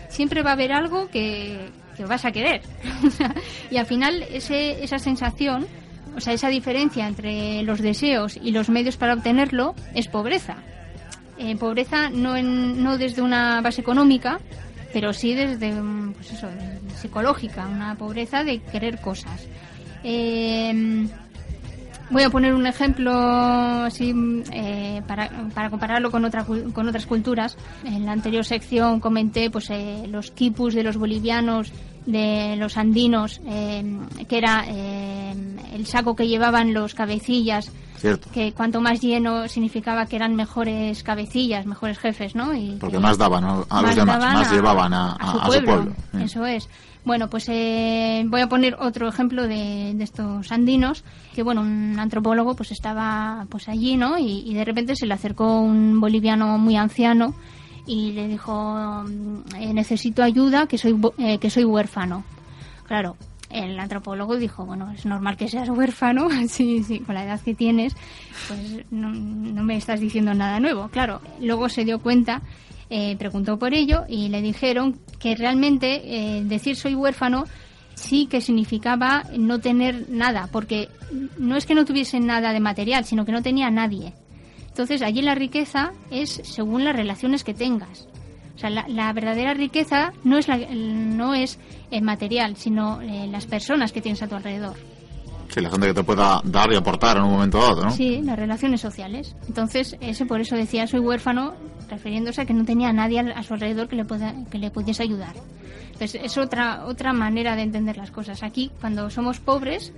siempre 0.08 0.42
va 0.42 0.50
a 0.50 0.52
haber 0.54 0.72
algo 0.72 1.08
que, 1.08 1.70
vas 2.06 2.24
a 2.24 2.32
querer. 2.32 2.62
y 3.70 3.78
al 3.78 3.86
final 3.86 4.22
ese, 4.30 4.84
esa 4.84 4.98
sensación, 4.98 5.66
o 6.14 6.20
sea, 6.20 6.32
esa 6.32 6.48
diferencia 6.48 7.06
entre 7.06 7.62
los 7.62 7.80
deseos 7.80 8.36
y 8.36 8.50
los 8.50 8.68
medios 8.68 8.96
para 8.96 9.14
obtenerlo 9.14 9.74
es 9.94 10.08
pobreza. 10.08 10.56
Eh, 11.38 11.56
pobreza 11.56 12.08
no, 12.10 12.36
en, 12.36 12.82
no 12.82 12.96
desde 12.96 13.22
una 13.22 13.60
base 13.60 13.80
económica, 13.80 14.40
pero 14.92 15.12
sí 15.12 15.34
desde 15.34 15.74
pues 16.14 16.32
eso, 16.32 16.48
psicológica, 17.00 17.66
una 17.66 17.94
pobreza 17.96 18.44
de 18.44 18.60
querer 18.60 19.00
cosas. 19.00 19.46
Eh, 20.02 21.06
Voy 22.08 22.22
a 22.22 22.30
poner 22.30 22.54
un 22.54 22.66
ejemplo 22.66 23.12
así 23.12 24.14
eh, 24.52 25.02
para, 25.06 25.28
para, 25.52 25.70
compararlo 25.70 26.10
con, 26.10 26.24
otra, 26.24 26.44
con 26.44 26.88
otras 26.88 27.04
culturas. 27.06 27.56
En 27.84 28.06
la 28.06 28.12
anterior 28.12 28.44
sección 28.44 29.00
comenté 29.00 29.50
pues 29.50 29.70
eh, 29.70 30.04
los 30.08 30.30
quipus 30.30 30.74
de 30.74 30.84
los 30.84 30.96
bolivianos, 30.96 31.72
de 32.06 32.54
los 32.56 32.76
andinos, 32.76 33.40
eh, 33.46 33.84
que 34.28 34.38
era 34.38 34.64
el 34.66 35.86
saco 35.86 36.14
que 36.14 36.28
llevaban 36.28 36.72
los 36.72 36.94
cabecillas. 36.94 37.72
Que 38.32 38.52
cuanto 38.52 38.80
más 38.80 39.00
lleno 39.00 39.48
significaba 39.48 40.06
que 40.06 40.16
eran 40.16 40.34
mejores 40.34 41.02
cabecillas, 41.02 41.66
mejores 41.66 41.98
jefes, 41.98 42.34
¿no? 42.34 42.54
Y, 42.54 42.76
Porque 42.80 42.98
más 42.98 43.18
daban 43.18 43.44
a 43.44 43.82
los 43.82 43.96
demás, 43.96 44.18
más 44.18 44.52
llevaban 44.52 44.92
a, 44.94 45.16
su 45.32 45.64
pueblo. 45.64 45.92
Eso 46.18 46.46
es. 46.46 46.68
Bueno, 47.06 47.30
pues 47.30 47.48
eh, 47.48 48.24
voy 48.26 48.40
a 48.40 48.48
poner 48.48 48.76
otro 48.80 49.08
ejemplo 49.08 49.46
de, 49.46 49.92
estos 50.02 50.50
andinos, 50.50 51.04
que 51.36 51.44
bueno, 51.44 51.60
un 51.60 51.96
antropólogo 52.00 52.56
pues 52.56 52.72
estaba 52.72 53.46
pues 53.48 53.68
allí, 53.68 53.96
¿no? 53.96 54.18
Y, 54.18 54.52
de 54.52 54.64
repente 54.64 54.96
se 54.96 55.06
le 55.06 55.14
acercó 55.14 55.60
un 55.60 56.00
boliviano 56.00 56.58
muy 56.58 56.76
anciano 56.76 57.36
y 57.86 58.10
le 58.10 58.26
dijo, 58.26 59.04
eh, 59.56 59.72
necesito 59.72 60.24
ayuda, 60.24 60.66
que 60.66 60.78
soy, 60.78 61.00
eh, 61.18 61.38
que 61.38 61.48
soy 61.48 61.64
huérfano. 61.64 62.24
Claro, 62.88 63.16
el 63.56 63.78
antropólogo 63.78 64.36
dijo, 64.36 64.64
bueno, 64.64 64.92
es 64.92 65.06
normal 65.06 65.36
que 65.36 65.48
seas 65.48 65.68
huérfano, 65.68 66.28
sí, 66.48 66.82
sí, 66.84 67.00
con 67.00 67.14
la 67.14 67.24
edad 67.24 67.40
que 67.40 67.54
tienes, 67.54 67.94
pues 68.48 68.84
no, 68.90 69.08
me 69.10 69.76
estás 69.76 70.00
diciendo 70.00 70.34
nada 70.34 70.60
nuevo. 70.60 70.88
Claro, 70.88 71.20
luego 71.40 71.68
se 71.68 71.84
dio 71.84 71.98
cuenta 71.98 72.42
eh, 72.88 73.16
preguntó 73.18 73.58
por 73.58 73.74
ello 73.74 74.04
y 74.08 74.28
le 74.28 74.40
dijeron 74.42 75.00
que 75.18 75.34
realmente 75.34 76.02
eh, 76.04 76.44
decir 76.44 76.76
soy 76.76 76.94
huérfano 76.94 77.44
sí 77.94 78.26
que 78.26 78.40
significaba 78.40 79.24
no 79.36 79.58
tener 79.58 80.08
nada, 80.08 80.48
porque 80.52 80.88
no 81.38 81.56
es 81.56 81.66
que 81.66 81.74
no 81.74 81.84
tuviesen 81.84 82.26
nada 82.26 82.52
de 82.52 82.60
material, 82.60 83.04
sino 83.04 83.24
que 83.24 83.32
no 83.32 83.42
tenía 83.42 83.70
nadie. 83.70 84.12
Entonces 84.68 85.02
allí 85.02 85.22
la 85.22 85.34
riqueza 85.34 85.92
es 86.10 86.40
según 86.44 86.84
las 86.84 86.94
relaciones 86.94 87.42
que 87.42 87.54
tengas. 87.54 88.06
O 88.56 88.58
sea, 88.58 88.70
la, 88.70 89.12
verdadera 89.12 89.52
riqueza 89.52 90.12
no 90.24 90.38
es, 90.38 90.48
la, 90.48 90.56
no 90.56 91.34
es 91.34 91.58
el 91.90 92.02
material, 92.02 92.56
sino 92.56 93.02
eh, 93.02 93.28
las 93.30 93.46
personas 93.46 93.92
que 93.92 94.00
tienes 94.00 94.22
a 94.22 94.28
tu 94.28 94.34
alrededor. 94.34 94.76
Sí, 95.48 95.60
la 95.60 95.70
gente 95.70 95.88
que 95.88 95.94
te 95.94 96.02
pueda 96.02 96.40
dar 96.42 96.72
y 96.72 96.76
aportar 96.76 97.18
en 97.18 97.24
un 97.24 97.32
momento 97.32 97.58
dado, 97.58 97.84
¿no? 97.84 97.90
Sí, 97.90 98.20
las 98.22 98.38
relaciones 98.38 98.80
sociales. 98.80 99.36
Entonces, 99.46 99.96
ese 100.00 100.24
por 100.24 100.40
eso 100.40 100.56
decía 100.56 100.86
soy 100.86 101.00
huérfano, 101.00 101.54
refiriéndose 101.88 102.40
a 102.40 102.46
que 102.46 102.54
no 102.54 102.64
tenía 102.64 102.92
nadie 102.92 103.20
a 103.20 103.42
su 103.42 103.54
alrededor 103.54 103.88
que 103.88 103.96
le, 103.96 104.06
que 104.50 104.58
le 104.58 104.70
pudiese 104.70 105.02
ayudar. 105.02 105.34
Entonces, 105.92 106.20
es 106.24 106.38
otra, 106.38 106.86
otra 106.86 107.12
manera 107.12 107.56
de 107.56 107.62
entender 107.62 107.96
las 107.96 108.10
cosas. 108.10 108.42
Aquí, 108.42 108.70
cuando 108.80 109.08
somos 109.10 109.38
pobres, 109.38 109.92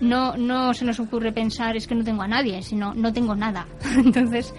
no, 0.00 0.36
no 0.36 0.74
se 0.74 0.84
nos 0.84 1.00
ocurre 1.00 1.32
pensar 1.32 1.76
es 1.76 1.86
que 1.86 1.94
no 1.94 2.04
tengo 2.04 2.22
a 2.22 2.28
nadie, 2.28 2.62
sino 2.62 2.92
no 2.94 3.12
tengo 3.12 3.34
nada. 3.34 3.66
Entonces, 3.96 4.52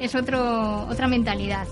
es 0.00 0.14
otro, 0.14 0.86
otra 0.86 1.08
mentalidad. 1.08 1.66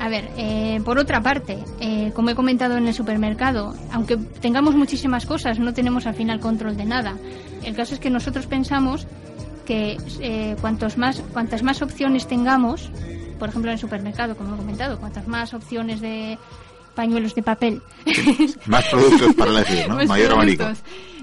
A 0.00 0.08
ver, 0.08 0.30
eh, 0.36 0.80
por 0.84 0.98
otra 0.98 1.20
parte, 1.20 1.58
eh, 1.80 2.10
como 2.14 2.30
he 2.30 2.34
comentado 2.34 2.76
en 2.76 2.88
el 2.88 2.94
supermercado, 2.94 3.74
aunque 3.92 4.16
tengamos 4.16 4.74
muchísimas 4.74 5.26
cosas, 5.26 5.58
no 5.58 5.72
tenemos 5.74 6.06
al 6.06 6.14
final 6.14 6.40
control 6.40 6.76
de 6.76 6.84
nada. 6.84 7.16
El 7.62 7.76
caso 7.76 7.94
es 7.94 8.00
que 8.00 8.10
nosotros 8.10 8.46
pensamos 8.46 9.06
que 9.64 9.96
eh, 10.20 10.56
cuantos 10.60 10.98
más, 10.98 11.20
cuantas 11.32 11.62
más 11.62 11.82
opciones 11.82 12.26
tengamos, 12.26 12.90
por 13.38 13.48
ejemplo 13.48 13.70
en 13.70 13.74
el 13.74 13.78
supermercado, 13.78 14.36
como 14.36 14.54
he 14.54 14.58
comentado, 14.58 14.98
cuantas 14.98 15.28
más 15.28 15.54
opciones 15.54 16.00
de 16.00 16.38
pañuelos 16.94 17.34
de 17.34 17.42
papel. 17.42 17.82
más 18.66 18.84
productos 18.88 19.34
para 19.34 19.50
elegir, 19.50 19.88
¿no? 19.88 20.04
Mayor 20.06 20.32
abanico. 20.32 20.64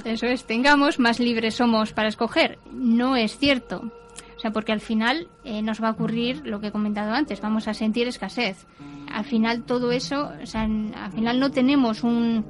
Eso 0.05 0.25
es, 0.25 0.45
tengamos, 0.45 0.99
más 0.99 1.19
libres 1.19 1.55
somos 1.55 1.91
para 1.91 2.07
escoger. 2.07 2.59
No 2.71 3.15
es 3.15 3.37
cierto. 3.37 3.91
O 4.39 4.41
sea, 4.41 4.51
porque 4.51 4.71
al 4.71 4.79
final 4.79 5.27
eh, 5.43 5.61
nos 5.61 5.83
va 5.83 5.89
a 5.89 5.91
ocurrir 5.91 6.47
lo 6.47 6.61
que 6.61 6.67
he 6.67 6.71
comentado 6.71 7.11
antes, 7.11 7.41
vamos 7.41 7.67
a 7.67 7.73
sentir 7.73 8.07
escasez. 8.07 8.65
Al 9.11 9.25
final 9.25 9.65
todo 9.65 9.91
eso, 9.91 10.31
o 10.41 10.45
sea, 10.45 10.61
al 10.61 11.11
final 11.11 11.41
no 11.41 11.51
tenemos 11.51 12.05
un... 12.05 12.45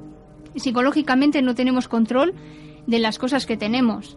psicológicamente 0.54 1.42
no 1.42 1.56
tenemos 1.56 1.88
control 1.88 2.32
de 2.86 3.00
las 3.00 3.18
cosas 3.18 3.44
que 3.44 3.56
tenemos. 3.56 4.16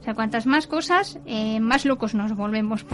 O 0.00 0.02
sea, 0.02 0.14
cuantas 0.14 0.46
más 0.46 0.66
cosas, 0.66 1.20
eh, 1.24 1.60
más 1.60 1.84
locos 1.86 2.12
nos 2.12 2.34
volvemos 2.34 2.84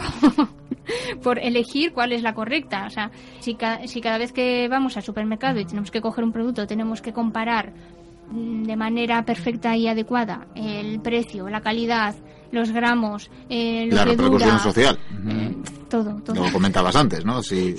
por, 1.23 1.39
elegir 1.39 1.95
cuál 1.95 2.13
es 2.13 2.23
la 2.23 2.35
correcta. 2.35 2.85
O 2.85 2.91
sea, 2.91 3.11
si, 3.41 3.57
si 3.87 4.01
cada 4.03 4.19
vez 4.19 4.35
que 4.35 4.69
vamos 4.69 4.99
al 4.99 5.05
supermercado 5.05 5.59
y 5.59 5.65
tenemos 5.65 5.91
que 5.91 6.03
coger 6.03 6.23
un 6.23 6.33
producto, 6.33 6.67
tenemos 6.67 7.01
que 7.01 7.15
comparar 7.15 7.73
mm, 8.31 8.65
de 8.65 8.77
manera 8.77 9.25
perfecta 9.25 9.75
y 9.75 9.89
adecuada 9.89 10.49
el 10.55 11.01
precio, 11.01 11.49
la 11.49 11.63
calidad, 11.63 12.15
los 12.51 12.71
gramos, 12.71 13.31
eh, 13.49 13.87
lo 13.89 13.97
la 13.97 14.05
repercusión 14.05 14.59
social. 14.61 14.99
Eh, 15.27 15.57
todo, 15.89 16.21
todo. 16.23 16.45
Lo 16.45 16.53
comentabas 16.53 16.97
antes, 16.97 17.25
¿no? 17.25 17.43
Si, 17.43 17.75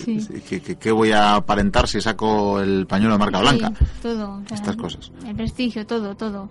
¿qué, 0.80 0.92
voy 0.92 1.12
a 1.12 1.36
aparentar 1.36 1.88
si 1.88 2.02
saco 2.02 2.60
el 2.60 2.88
pañuelo 2.88 3.14
de 3.14 3.20
marca 3.20 3.40
blanca? 3.40 3.72
todo. 4.02 4.42
Estas 4.52 4.76
cosas. 4.76 5.12
El 5.26 5.36
prestigio, 5.36 5.86
todo, 5.86 6.16
todo. 6.16 6.50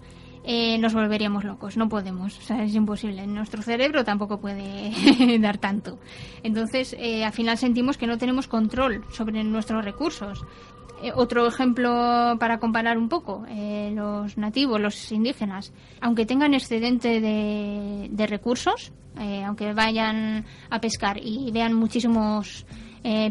Eh, 0.51 0.79
nos 0.79 0.95
volveríamos 0.95 1.45
locos, 1.45 1.77
no 1.77 1.91
podemos, 1.91 2.39
o 2.39 2.41
sea, 2.41 2.65
es 2.65 2.75
imposible. 2.75 3.27
Nuestro 3.27 3.61
cerebro 3.61 4.03
tampoco 4.03 4.41
puede 4.41 5.39
dar 5.41 5.59
tanto. 5.59 5.99
Entonces, 6.43 6.97
eh, 6.99 7.23
al 7.23 7.35
final 7.35 7.59
sentimos 7.59 7.99
que 7.99 8.07
no 8.07 8.17
tenemos 8.17 8.49
control 8.49 9.05
sobre 9.13 9.45
nuestros 9.45 9.85
recursos. 9.85 10.47
Eh, 11.03 11.13
otro 11.15 11.47
ejemplo 11.47 12.37
para 12.41 12.59
comparar 12.59 12.99
un 12.99 13.09
poco, 13.09 13.45
eh, 13.49 13.93
los 13.95 14.37
nativos, 14.37 14.81
los 14.81 15.13
indígenas, 15.13 15.73
aunque 16.01 16.27
tengan 16.27 16.55
excedente 16.55 17.21
de, 17.21 18.27
recursos, 18.27 18.93
eh, 19.19 19.45
aunque 19.45 19.73
vayan 19.75 20.45
a 20.71 20.81
pescar 20.81 21.19
y 21.23 21.51
vean 21.53 21.75
muchísimos 21.75 22.67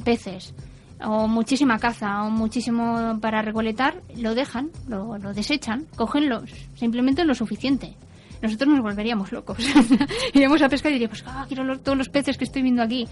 peces, 0.03 0.55
o 1.03 1.27
muchísima 1.27 1.77
caza, 1.77 2.24
o 2.24 2.31
muchísimo 2.31 3.19
para 3.21 3.41
recolectar, 3.41 4.01
lo 4.15 4.33
dejan, 4.33 4.71
lo, 4.88 5.17
lo 5.17 5.33
desechan, 5.33 5.86
cogen 5.95 6.29
los, 6.29 6.50
simplemente 6.75 7.24
lo 7.25 7.36
suficiente. 7.36 7.95
Nosotros 8.41 8.69
nos 8.69 8.81
volveríamos 8.81 9.31
locos. 9.31 9.57
Iríamos 10.33 10.62
a 10.62 10.69
pescar 10.69 10.91
y 10.91 10.95
diríamos, 10.95 11.24
ah, 11.27 11.45
quiero 11.47 11.79
todos 11.79 11.97
los 11.97 12.09
peces 12.09 12.38
que 12.38 12.43
estoy 12.43 12.62
viendo 12.62 12.81
aquí 12.81 13.07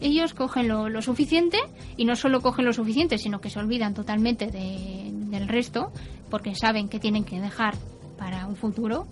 ellos 0.00 0.34
cogen 0.34 0.68
lo, 0.68 1.02
suficiente 1.02 1.58
y 1.96 2.04
no 2.04 2.16
solo 2.16 2.40
cogen 2.40 2.64
lo 2.64 2.72
suficiente, 2.72 3.18
sino 3.18 3.40
que 3.40 3.50
se 3.50 3.58
olvidan 3.58 3.94
totalmente 3.94 4.46
del 4.46 5.48
resto 5.48 5.92
porque 6.30 6.54
saben 6.54 6.88
que 6.88 7.00
tienen 7.00 7.24
que 7.24 7.40
dejar 7.40 7.74
para 8.18 8.46
un 8.46 8.56
futuro. 8.56 9.06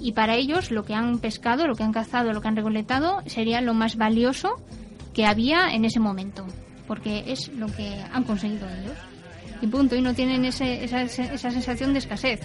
Y 0.00 0.12
para 0.12 0.36
ellos 0.36 0.70
lo 0.70 0.84
que 0.84 0.94
han 0.94 1.18
pescado, 1.18 1.66
lo 1.66 1.74
que 1.74 1.82
han 1.82 1.92
cazado, 1.92 2.32
lo 2.32 2.40
que 2.40 2.48
han 2.48 2.56
recolectado 2.56 3.20
sería 3.26 3.60
lo 3.60 3.74
más 3.74 3.96
valioso 3.96 4.50
que 5.12 5.26
había 5.26 5.70
en 5.72 5.84
ese 5.84 5.98
momento, 5.98 6.46
porque 6.86 7.24
es 7.26 7.48
lo 7.48 7.66
que 7.66 8.00
han 8.12 8.22
conseguido 8.22 8.68
ellos. 8.68 8.96
Y 9.60 9.66
punto, 9.66 9.96
y 9.96 10.02
no 10.02 10.14
tienen 10.14 10.44
ese, 10.44 10.84
esa, 10.84 11.02
esa 11.02 11.50
sensación 11.50 11.92
de 11.92 11.98
escasez. 11.98 12.40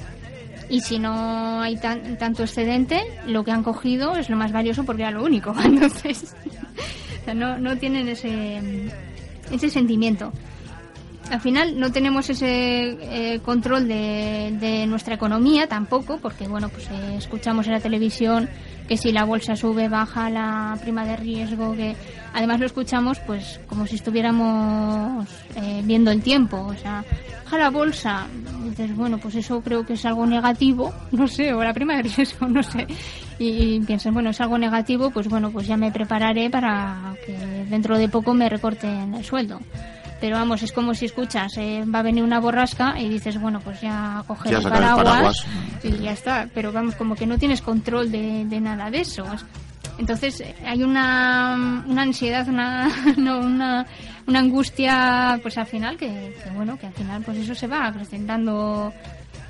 Y 0.70 0.82
si 0.82 0.98
no 0.98 1.62
hay 1.62 1.78
tanto 1.78 2.44
excedente, 2.44 3.04
lo 3.28 3.44
que 3.44 3.52
han 3.52 3.64
cogido 3.64 4.16
es 4.16 4.30
lo 4.30 4.38
más 4.38 4.52
valioso 4.52 4.84
porque 4.84 5.04
era 5.04 5.12
lo 5.12 5.24
único. 5.24 5.54
Entonces, 5.64 6.36
no, 7.34 7.58
no 7.58 7.78
tienen 7.78 8.08
ese, 8.10 8.62
ese 9.52 9.70
sentimiento. 9.70 10.32
Al 11.30 11.40
final 11.40 11.80
no 11.80 11.92
tenemos 11.92 12.30
ese 12.30 12.98
eh, 13.02 13.40
control 13.40 13.88
de, 13.88 14.56
de, 14.60 14.86
nuestra 14.88 15.16
economía 15.16 15.68
tampoco, 15.68 16.18
porque 16.18 16.48
bueno, 16.48 16.70
pues 16.70 16.90
eh, 16.90 17.16
escuchamos 17.18 17.66
en 17.68 17.74
la 17.74 17.80
televisión 17.80 18.50
que 18.88 18.98
si 18.98 19.12
la 19.12 19.26
bolsa 19.26 19.56
sube, 19.56 19.88
baja 19.88 20.30
la 20.30 20.78
prima 20.82 21.06
de 21.06 21.16
riesgo, 21.16 21.76
que 21.76 21.96
además 22.34 22.60
lo 22.60 22.66
escuchamos 22.66 23.20
pues 23.20 23.60
como 23.68 23.88
si 23.88 23.96
estuviéramos 23.96 25.28
eh, 25.56 25.82
viendo 25.84 26.12
el 26.12 26.22
tiempo, 26.22 26.58
o 26.58 26.76
sea, 26.76 27.04
baja 27.46 27.58
la 27.58 27.70
bolsa, 27.70 28.28
entonces 28.64 28.96
bueno, 28.96 29.18
pues 29.18 29.36
eso 29.36 29.62
creo 29.62 29.86
que 29.86 29.94
es 29.94 30.06
algo 30.06 30.26
negativo, 30.26 30.94
no 31.12 31.28
sé, 31.28 31.54
o 31.54 31.64
la 31.64 31.74
prima 31.74 31.96
de 31.98 32.04
riesgo, 32.04 32.48
no 32.48 32.64
sé, 32.64 32.88
y, 33.40 33.80
piensas, 33.82 34.14
bueno, 34.14 34.32
es 34.32 34.42
algo 34.42 34.58
negativo, 34.58 35.12
pues 35.12 35.28
bueno, 35.28 35.52
pues 35.52 35.68
ya 35.68 35.78
me 35.78 35.92
prepararé 35.92 36.50
para 36.50 37.16
que 37.26 37.66
dentro 37.70 37.98
de 37.98 38.10
poco 38.10 38.34
me 38.34 38.50
recorten 38.50 39.14
el 39.14 39.24
sueldo 39.24 39.60
pero 40.20 40.38
vamos, 40.38 40.64
es 40.64 40.72
como 40.72 40.94
si 40.94 41.06
escuchas, 41.06 41.58
eh, 41.58 41.84
va 41.86 42.00
a 42.00 42.04
venir 42.04 42.24
una 42.24 42.40
borrasca 42.40 43.00
y 43.00 43.10
dices, 43.10 43.40
bueno, 43.40 43.60
pues 43.60 43.82
ya 43.82 44.24
coger 44.28 44.56
el, 44.56 44.64
paraguas 44.64 45.36
y 45.84 45.98
ya 45.98 46.12
está, 46.12 46.50
pero 46.54 46.72
vamos, 46.72 46.96
como 46.96 47.16
que 47.16 47.28
no 47.28 47.38
tienes 47.38 47.62
control 47.62 48.12
de, 48.12 48.60
nada 48.62 48.90
de 48.90 49.02
eso. 49.02 49.26
Entonces 49.98 50.44
hay 50.66 50.82
una, 50.82 51.84
una 51.88 52.02
ansiedad, 52.02 52.48
una, 52.48 52.90
una, 53.18 53.86
una, 54.26 54.40
angustia, 54.40 55.40
pues 55.42 55.58
al 55.58 55.68
final, 55.68 55.98
que, 55.98 56.36
bueno, 56.56 56.78
que 56.78 56.88
al 56.88 56.94
final 56.94 57.22
pues 57.24 57.38
eso 57.38 57.54
se 57.54 57.68
va 57.68 57.88
acrecentando 57.88 58.94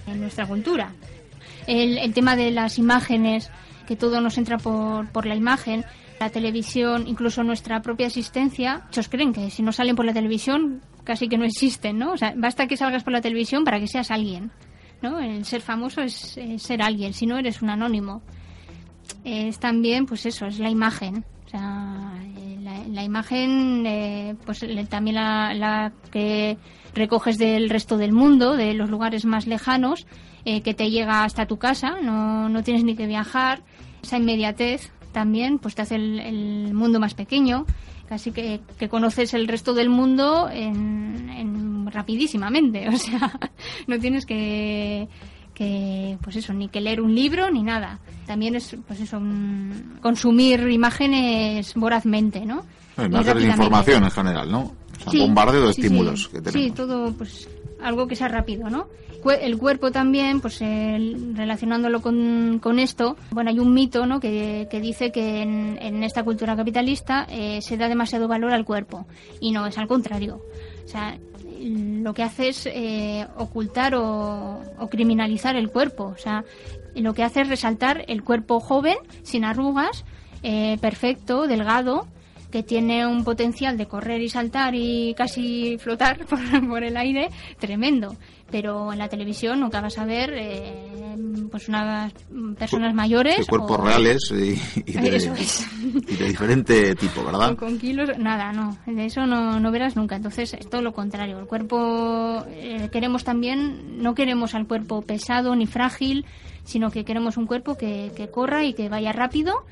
en 0.07 0.21
nuestra 0.21 0.45
cultura. 0.45 0.91
El, 1.65 1.97
el 1.97 2.13
tema 2.13 2.35
de 2.35 2.51
las 2.51 2.77
imágenes, 2.77 3.49
que 3.87 3.95
todo 3.95 4.19
nos 4.19 4.37
entra 4.37 4.57
por, 4.57 5.07
por 5.09 5.25
la 5.25 5.35
imagen, 5.35 5.85
la 6.23 6.29
televisión, 6.29 7.05
incluso 7.05 7.43
nuestra 7.43 7.81
propia 7.81 8.07
existencia, 8.07 8.83
muchos 8.85 9.09
creen 9.09 9.33
que 9.33 9.49
si 9.49 9.61
no 9.61 9.73
salen 9.73 9.95
por 9.95 10.05
la 10.05 10.13
televisión 10.13 10.81
casi 11.03 11.27
que 11.27 11.37
no 11.37 11.43
existen, 11.43 11.97
¿no? 11.97 12.13
O 12.13 12.17
sea, 12.17 12.33
basta 12.37 12.65
que 12.65 12.77
salgas 12.77 13.03
por 13.03 13.11
la 13.11 13.19
televisión 13.19 13.65
para 13.65 13.77
que 13.77 13.87
seas 13.87 14.09
alguien, 14.09 14.51
¿no? 15.01 15.19
El 15.19 15.43
ser 15.43 15.59
famoso 15.59 16.01
es, 16.01 16.39
ser 16.57 16.81
alguien, 16.81 17.13
si 17.13 17.25
no 17.25 17.37
eres 17.37 17.61
un 17.61 17.69
anónimo. 17.69 18.21
Es 19.25 19.59
también, 19.59 20.05
pues 20.05 20.25
eso, 20.25 20.45
es 20.45 20.59
la 20.59 20.69
imagen. 20.69 21.25
O 21.45 21.49
sea, 21.49 22.13
la, 22.89 23.03
imagen, 23.03 23.85
eh, 23.85 24.35
pues 24.45 24.65
también 24.89 25.15
la, 25.15 25.91
que 26.09 26.57
recoges 26.95 27.37
del 27.37 27.69
resto 27.69 27.97
del 27.97 28.13
mundo, 28.13 28.55
de 28.55 28.73
los 28.73 28.89
lugares 28.89 29.25
más 29.25 29.45
lejanos, 29.45 30.07
eh, 30.45 30.61
que 30.61 30.73
te 30.73 30.89
llega 30.89 31.25
hasta 31.25 31.47
tu 31.47 31.57
casa, 31.57 31.97
no, 32.01 32.47
no 32.47 32.63
tienes 32.63 32.85
ni 32.85 32.95
que 32.95 33.07
viajar, 33.07 33.61
esa 34.01 34.17
inmediatez 34.17 34.92
también 35.13 35.59
pues 35.59 35.75
te 35.75 35.83
hace 35.83 35.95
el, 35.95 36.73
mundo 36.73 36.99
más 36.99 37.13
pequeño, 37.13 37.65
casi 38.09 38.31
que, 38.31 38.59
que, 38.77 38.89
conoces 38.89 39.33
el 39.33 39.47
resto 39.47 39.73
del 39.73 39.89
mundo 39.89 40.49
en, 40.51 41.87
rapidísimamente, 41.91 42.89
o 42.93 42.97
sea, 42.97 43.39
no 43.87 43.99
tienes 43.99 44.25
que, 44.25 45.07
que, 45.53 46.17
pues 46.21 46.35
eso, 46.35 46.53
ni 46.53 46.67
que 46.67 46.81
leer 46.81 46.99
un 46.99 47.15
libro 47.15 47.49
ni 47.49 47.63
nada. 47.63 47.99
También 48.25 48.55
es, 48.55 48.75
pues 48.87 48.99
eso, 48.99 49.21
consumir 50.01 50.67
imágenes 50.69 51.73
vorazmente, 51.75 52.45
¿no? 52.45 52.65
Imágenes 52.97 53.43
de 53.43 53.49
información 53.49 54.03
en 54.03 54.11
general, 54.11 54.51
¿no? 54.51 54.73
O 55.05 55.11
sea, 55.11 55.21
bombardeo 55.21 55.65
de 55.65 55.71
estímulos 55.71 56.27
que 56.29 56.41
tenemos. 56.41 56.53
Sí, 56.53 56.71
todo, 56.71 57.13
pues 57.13 57.47
algo 57.83 58.07
que 58.07 58.15
sea 58.15 58.27
rápido, 58.27 58.69
¿no? 58.69 58.87
el 59.31 59.57
cuerpo 59.57 59.91
también, 59.91 60.41
pues 60.41 60.59
relacionándolo 60.59 62.01
con, 62.01 62.59
con, 62.61 62.77
esto, 62.77 63.15
bueno, 63.31 63.49
hay 63.49 63.59
un 63.59 63.73
mito 63.73 64.05
¿no? 64.05 64.19
que, 64.19 64.67
que 64.69 64.81
dice 64.81 65.11
que 65.11 65.41
en, 65.41 66.03
esta 66.03 66.23
cultura 66.23 66.55
capitalista 66.55 67.25
eh, 67.29 67.61
se 67.61 67.77
da 67.77 67.87
demasiado 67.87 68.27
valor 68.27 68.51
al 68.51 68.65
cuerpo 68.65 69.05
y 69.39 69.51
no, 69.51 69.65
es 69.65 69.77
al 69.77 69.87
contrario. 69.87 70.41
O 70.83 70.87
sea, 70.87 71.17
lo 71.61 72.13
que 72.13 72.23
hace 72.23 72.49
es 72.49 72.65
eh, 72.65 73.25
ocultar 73.37 73.95
o, 73.95 74.61
o, 74.77 74.89
criminalizar 74.89 75.55
el 75.55 75.69
cuerpo. 75.69 76.05
O 76.05 76.17
sea, 76.17 76.43
lo 76.95 77.13
que 77.13 77.23
hace 77.23 77.41
es 77.41 77.47
resaltar 77.47 78.03
el 78.07 78.23
cuerpo 78.23 78.59
joven, 78.59 78.97
sin 79.23 79.45
arrugas, 79.45 80.03
eh, 80.43 80.77
perfecto, 80.81 81.47
delgado, 81.47 82.05
que 82.53 82.61
tiene 82.61 83.07
un 83.07 83.23
potencial 83.23 83.79
de 83.79 83.87
correr 83.87 84.21
y 84.21 84.29
saltar 84.29 84.75
y 84.75 85.15
casi 85.15 85.79
flotar 85.79 86.23
por, 86.27 86.39
por 86.69 86.83
el 86.83 86.95
aire 86.97 87.31
tremendo. 87.57 88.15
Pero 88.51 88.93
en 88.93 88.99
la 88.99 89.09
televisión 89.09 89.59
nunca 89.59 89.81
vas 89.81 89.97
a 89.97 90.05
ver 90.05 90.31
eh, 90.35 91.15
pues 91.49 91.67
unas 91.67 92.13
personas 92.55 92.93
mayores 92.93 93.47
cuerpos 93.47 93.79
reales 93.79 94.31
y, 94.31 94.91
de, 94.91 96.27
diferente 96.27 96.93
tipo 96.93 97.23
verdad 97.23 97.55
con 97.55 97.79
kilos 97.79 98.15
nada 98.19 98.53
no. 98.53 98.77
De 98.85 99.05
eso 99.05 99.25
no, 99.25 99.59
no 99.59 99.71
verás 99.71 99.95
nunca. 99.95 100.15
Entonces 100.15 100.53
es 100.53 100.69
todo 100.69 100.83
lo 100.83 100.93
contrario. 100.93 101.39
El 101.39 101.47
cuerpo 101.47 102.45
eh, 102.49 102.87
queremos 102.91 103.23
también 103.23 104.03
no 104.03 104.13
queremos 104.13 104.53
al 104.53 104.67
cuerpo 104.67 105.01
pesado 105.01 105.55
ni 105.55 105.65
frágil 105.65 106.23
sino 106.65 106.91
que 106.91 107.03
queremos 107.03 107.35
un 107.35 107.47
cuerpo 107.47 107.75
que, 107.75 108.11
que 108.15 108.29
corra 108.29 108.63
y 108.63 108.73
que 108.73 108.89
vaya 108.89 109.11
rápido 109.11 109.65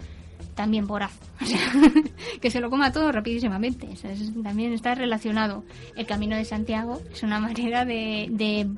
también 0.62 0.86
voraz. 0.86 1.12
O 1.42 1.46
sea, 1.46 1.72
que 2.40 2.52
se 2.52 2.60
lo 2.60 2.70
coma 2.70 2.92
todo 2.92 3.12
rapidísimamente. 3.12 3.90
también 4.44 4.74
está 4.74 4.94
relacionado. 4.94 5.64
El 5.96 6.06
camino 6.06 6.36
de 6.36 6.46
Santiago 6.46 7.02
es 7.12 7.24
una 7.24 7.40
manera 7.48 7.84
de, 7.84 8.70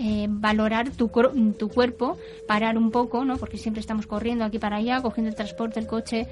eh, 0.00 0.26
valorar 0.28 0.90
tu, 0.90 1.08
tu 1.56 1.68
cuerpo, 1.68 2.18
parar 2.48 2.76
un 2.76 2.90
poco, 2.90 3.24
¿no? 3.24 3.36
Porque 3.36 3.58
siempre 3.58 3.80
estamos 3.80 4.08
corriendo 4.08 4.44
aquí 4.44 4.58
para 4.58 4.78
allá, 4.78 5.00
cogiendo 5.00 5.28
el 5.30 5.36
transporte, 5.36 5.78
el 5.78 5.86
coche. 5.86 6.26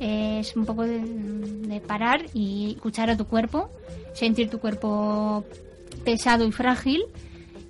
Eh, 0.00 0.40
es 0.40 0.56
un 0.56 0.66
poco 0.66 0.82
de, 0.82 0.98
de, 0.98 1.80
parar 1.80 2.26
y 2.34 2.72
escuchar 2.74 3.08
a 3.08 3.16
tu 3.16 3.26
cuerpo, 3.26 3.70
sentir 4.14 4.50
tu 4.50 4.58
cuerpo 4.58 5.44
pesado 6.04 6.44
y 6.44 6.50
frágil 6.50 7.04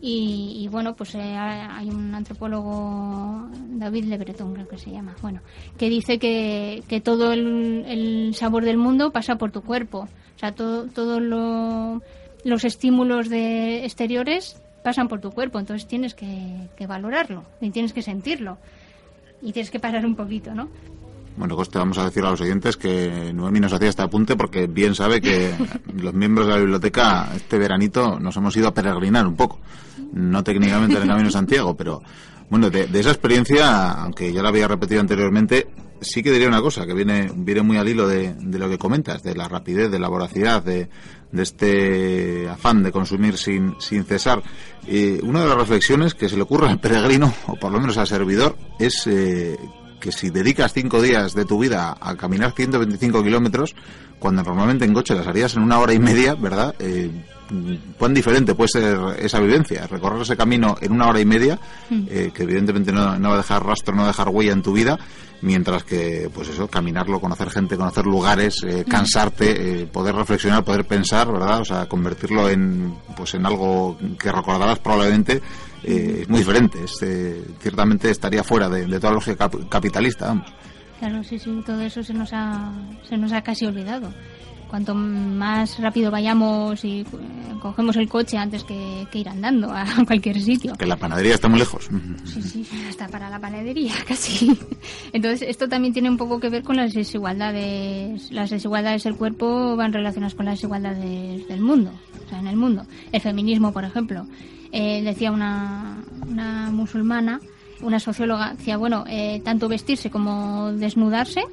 Y, 0.03 0.67
bueno, 0.71 0.97
pues 0.97 1.15
eh, 1.15 1.21
hay 1.21 1.91
un 1.91 2.15
antropólogo, 2.15 3.49
David 3.69 4.05
Le 4.05 4.17
Breton 4.17 4.55
creo 4.55 4.67
que 4.67 4.79
se 4.79 4.91
llama, 4.91 5.15
bueno, 5.21 5.43
que 5.77 5.91
dice 5.91 6.19
que, 6.19 6.83
que 6.89 7.03
todo 7.03 7.35
el, 7.35 8.33
sabor 8.35 8.65
del 8.65 8.79
mundo 8.79 9.13
pasa 9.13 9.37
por 9.37 9.51
tu 9.51 9.61
cuerpo. 9.61 10.09
O 10.37 10.39
sea, 10.39 10.53
todos 10.53 10.91
todo 10.95 11.21
los 11.21 12.65
estímulos 12.65 13.29
de 13.29 13.85
exteriores 13.85 14.63
pasan 14.83 15.09
por 15.09 15.21
tu 15.21 15.33
cuerpo, 15.33 15.59
entonces 15.59 15.87
tienes 15.87 16.15
que 16.15 16.87
valorarlo 16.89 17.45
y 17.61 17.69
tienes 17.71 17.93
que 17.93 18.01
sentirlo 18.01 18.57
y 19.43 19.53
tienes 19.53 19.71
que 19.71 19.81
parar 19.81 20.05
un 20.07 20.17
poquito, 20.17 20.55
¿no? 20.55 20.69
Bueno, 21.41 21.57
pues 21.57 21.71
te 21.71 21.79
vamos 21.79 21.97
a 21.97 22.05
decir 22.05 22.23
a 22.23 22.31
los 22.33 22.41
oyentes 22.43 22.77
que 22.77 23.33
Noemi 23.33 23.61
nos 23.61 23.73
hacía 23.73 23.89
este 23.89 24.03
apunte 24.03 24.37
porque 24.37 24.67
bien 24.67 24.95
sabe 24.95 25.23
que 25.23 25.55
los 25.97 26.13
miembros 26.13 26.47
de 26.47 26.53
la 26.53 26.59
biblioteca 26.59 27.31
este 27.35 27.57
veranito 27.57 28.21
nos 28.21 28.37
hemos 28.37 28.55
ido 28.59 28.69
a 28.69 28.75
peregrinar 28.75 29.27
un 29.27 29.37
poco. 29.37 29.59
No 30.13 30.45
técnicamente 30.45 30.97
en 30.97 31.03
el 31.03 31.09
Camino 31.09 31.29
de 31.29 31.33
Santiago, 31.33 31.75
pero 31.75 32.03
bueno, 32.51 32.69
de, 32.69 32.87
esa 32.93 33.09
experiencia, 33.09 33.91
aunque 34.03 34.35
ya 34.35 34.43
la 34.43 34.51
había 34.51 34.69
repetido 34.69 35.01
anteriormente, 35.01 35.69
sí 36.03 36.23
que 36.23 36.31
diría 36.31 36.47
una 36.47 36.61
cosa 36.61 36.85
que 36.85 36.93
viene, 36.93 37.31
viene 37.35 37.63
muy 37.63 37.79
al 37.79 37.89
hilo 37.89 38.07
de, 38.07 38.35
lo 38.39 38.69
que 38.69 38.77
comentas, 38.77 39.23
de 39.23 39.35
la 39.35 39.49
rapidez, 39.49 39.91
de 39.91 39.99
la 39.99 40.09
voracidad, 40.09 40.63
de, 40.63 40.91
este 41.33 42.51
afán 42.51 42.83
de 42.83 42.93
consumir 42.93 43.39
sin, 43.39 43.77
sin 43.81 44.05
cesar. 44.05 44.43
Y 44.87 45.25
una 45.25 45.41
de 45.41 45.49
las 45.49 45.57
reflexiones 45.57 46.13
que 46.13 46.29
se 46.29 46.37
le 46.37 46.43
ocurre 46.43 46.69
al 46.69 46.81
peregrino, 46.81 47.33
o 47.47 47.57
por 47.57 47.73
lo 47.73 47.81
menos 47.81 47.97
al 47.97 48.07
servidor, 48.07 48.59
es 48.79 49.07
eh, 49.07 49.57
que 50.01 50.11
si 50.11 50.31
dedicas 50.31 50.73
cinco 50.73 51.01
días 51.01 51.35
de 51.35 51.45
tu 51.45 51.59
vida 51.59 51.97
a 52.01 52.17
caminar 52.17 52.53
125 52.53 53.23
kilómetros, 53.23 53.75
cuando 54.19 54.43
normalmente 54.43 54.85
en 54.85 54.95
coche 54.95 55.15
las 55.15 55.27
harías 55.27 55.55
en 55.57 55.63
una 55.63 55.79
hora 55.79 55.93
y 55.93 55.99
media, 55.99 56.35
¿verdad? 56.35 56.75
Eh, 56.79 57.11
cuán 57.99 58.15
diferente 58.15 58.55
puede 58.55 58.69
ser 58.69 58.99
esa 59.19 59.41
vivencia, 59.41 59.87
recorrer 59.87 60.23
ese 60.23 60.37
camino 60.37 60.77
en 60.81 60.93
una 60.93 61.09
hora 61.09 61.21
y 61.21 61.25
media, 61.25 61.59
mm. 61.89 62.03
eh, 62.09 62.31
que 62.33 62.45
evidentemente 62.45 62.93
no, 62.93 63.21
va 63.21 63.35
a 63.35 63.37
dejar 63.37 63.65
rastro, 63.65 63.95
no 63.95 64.03
va 64.03 64.09
a 64.09 64.13
dejar 64.13 64.29
huella 64.29 64.53
en 64.53 64.63
tu 64.63 64.73
vida, 64.73 64.99
mientras 65.43 65.85
que, 65.85 66.31
pues 66.33 66.49
eso, 66.49 66.69
caminarlo, 66.69 67.21
conocer 67.21 67.51
gente, 67.51 67.77
conocer 67.77 68.07
lugares, 68.07 68.63
eh, 68.65 68.85
mm. 68.87 68.91
cansarte, 68.91 69.89
poder 69.93 70.15
reflexionar, 70.15 70.65
poder 70.65 70.85
pensar, 70.85 71.33
¿verdad? 71.33 71.61
O 71.61 71.65
sea, 71.65 71.87
convertirlo 71.87 72.49
en, 72.49 72.95
pues 73.17 73.35
en 73.35 73.47
algo 73.47 73.99
que 74.19 74.31
recordarás 74.31 74.79
probablemente 74.79 75.41
eh, 75.85 76.21
es 76.23 76.29
muy 76.29 76.41
diferente. 76.41 76.79
Eh, 77.03 77.45
ciertamente 77.61 78.11
estaría 78.11 78.45
fuera 78.45 78.69
de, 78.69 78.87
toda 79.01 79.13
lógica 79.13 79.51
capitalista. 79.69 80.29
Vamos. 80.29 80.53
Claro, 80.99 81.25
sí, 81.25 81.39
sí, 81.39 81.63
todo 81.65 81.81
eso 81.81 82.03
se 82.03 82.13
nos 82.13 82.31
ha, 82.33 82.73
se 83.09 83.17
nos 83.17 83.33
ha 83.33 83.43
casi 83.43 83.67
olvidado. 83.67 84.13
Cuanto 84.69 84.95
más 84.95 85.81
rápido 85.81 86.13
vayamos 86.13 86.85
y 86.85 87.01
eh, 87.01 87.07
cogemos 87.61 87.97
el 87.97 88.09
coche 88.09 88.39
antes 88.39 88.63
que, 88.63 89.09
ir 89.13 89.29
andando 89.29 89.73
a 89.73 89.85
cualquier 90.07 90.41
sitio. 90.41 90.75
Que 90.75 90.87
la 90.87 90.97
panadería 90.97 91.35
está 91.35 91.49
muy 91.49 91.59
lejos. 91.59 91.89
Sí, 92.25 92.43
sí, 92.43 92.67
está 92.89 93.09
para 93.09 93.29
la 93.31 93.41
panadería 93.41 93.95
casi. 94.07 94.57
Entonces, 95.13 95.49
esto 95.49 95.69
también 95.69 95.93
tiene 95.93 96.11
un 96.11 96.17
poco 96.17 96.39
que 96.39 96.51
ver 96.51 96.63
con 96.63 96.77
las 96.77 96.93
desigualdades. 96.93 98.31
Las 98.31 98.51
desigualdades 98.51 99.03
del 99.03 99.17
cuerpo 99.17 99.75
van 99.75 99.93
relacionadas 99.93 100.35
con 100.35 100.45
las 100.45 100.55
desigualdades 100.55 101.49
del 101.49 101.61
mundo, 101.63 101.91
o 102.25 102.29
sea, 102.29 102.39
en 102.39 102.47
el 102.47 102.57
mundo. 102.57 102.87
El 103.11 103.21
feminismo, 103.21 103.73
por 103.73 103.85
ejemplo 103.85 104.27
eh, 104.73 105.03
decía 105.03 105.33
una, 105.33 106.03
una, 106.29 106.71
musulmana, 106.71 107.41
una 107.81 107.99
socióloga, 107.99 108.55
decía, 108.55 108.77
bueno, 108.77 109.05
eh, 109.09 109.41
tanto 109.45 109.69
vestirse 109.69 110.11
como 110.11 110.73
desnudarse, 110.73 111.45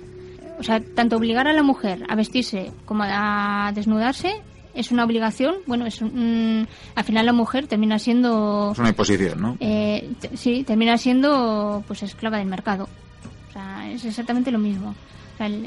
o 0.60 0.64
sea, 0.64 0.80
tanto 0.80 1.18
obligar 1.18 1.48
a 1.48 1.54
la 1.54 1.64
mujer 1.64 2.04
a 2.10 2.16
vestirse 2.16 2.72
como 2.86 3.04
a 3.06 3.72
desnudarse 3.74 4.42
es 4.78 4.92
una 4.92 5.04
obligación, 5.06 5.56
bueno, 5.66 5.88
es 5.88 6.02
al 6.02 7.04
final 7.04 7.26
la 7.26 7.34
mujer 7.34 7.66
termina 7.66 7.98
siendo... 7.98 8.70
Es 8.74 8.80
una 8.80 8.90
imposición, 8.90 9.42
¿no? 9.42 9.58
Eh, 9.60 10.14
sí, 10.36 10.64
termina 10.64 11.00
siendo 11.00 11.84
pues 11.88 12.04
esclava 12.04 12.38
del 12.38 12.48
mercado. 12.48 12.88
O 13.50 13.54
sea, 13.54 13.90
es 13.90 14.06
exactamente 14.06 14.52
lo 14.52 14.60
mismo. 14.60 14.94
O, 15.40 15.44
el, 15.44 15.66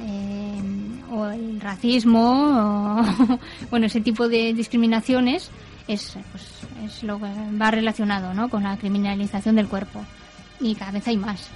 o 1.10 1.26
el 1.26 1.60
racismo, 1.60 3.00
o, 3.00 3.38
bueno, 3.70 3.86
ese 3.86 4.00
tipo 4.00 4.28
de 4.28 4.54
discriminaciones 4.54 5.50
es, 5.88 6.16
pues, 6.30 6.60
es 6.85 7.03
lo 7.03 7.19
que 7.19 7.29
va 7.61 7.71
relacionado 7.71 8.35
¿no? 8.35 8.49
con 8.49 8.62
la 8.62 8.77
criminalización 8.77 9.57
del 9.57 9.69
cuerpo 9.69 10.05
y 10.61 10.75
cada 10.75 10.93
vez 10.93 11.07
hay 11.09 11.16
más. 11.16 11.49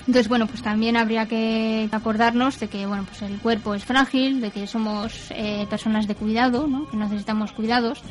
Entonces, 0.00 0.28
bueno, 0.28 0.46
pues 0.46 0.62
también 0.62 0.96
habría 0.96 1.26
que 1.26 1.88
acordarnos 1.90 2.60
de 2.60 2.68
que, 2.68 2.86
bueno, 2.86 3.04
pues 3.08 3.22
el 3.22 3.38
cuerpo 3.38 3.74
es 3.74 3.84
frágil, 3.84 4.40
de 4.40 4.52
que 4.52 4.68
somos 4.68 5.30
eh, 5.30 5.66
personas 5.68 6.06
de 6.06 6.14
cuidado, 6.14 6.68
¿no? 6.68 6.88
que 6.88 6.96
necesitamos 6.96 7.50
cuidados. 7.50 8.02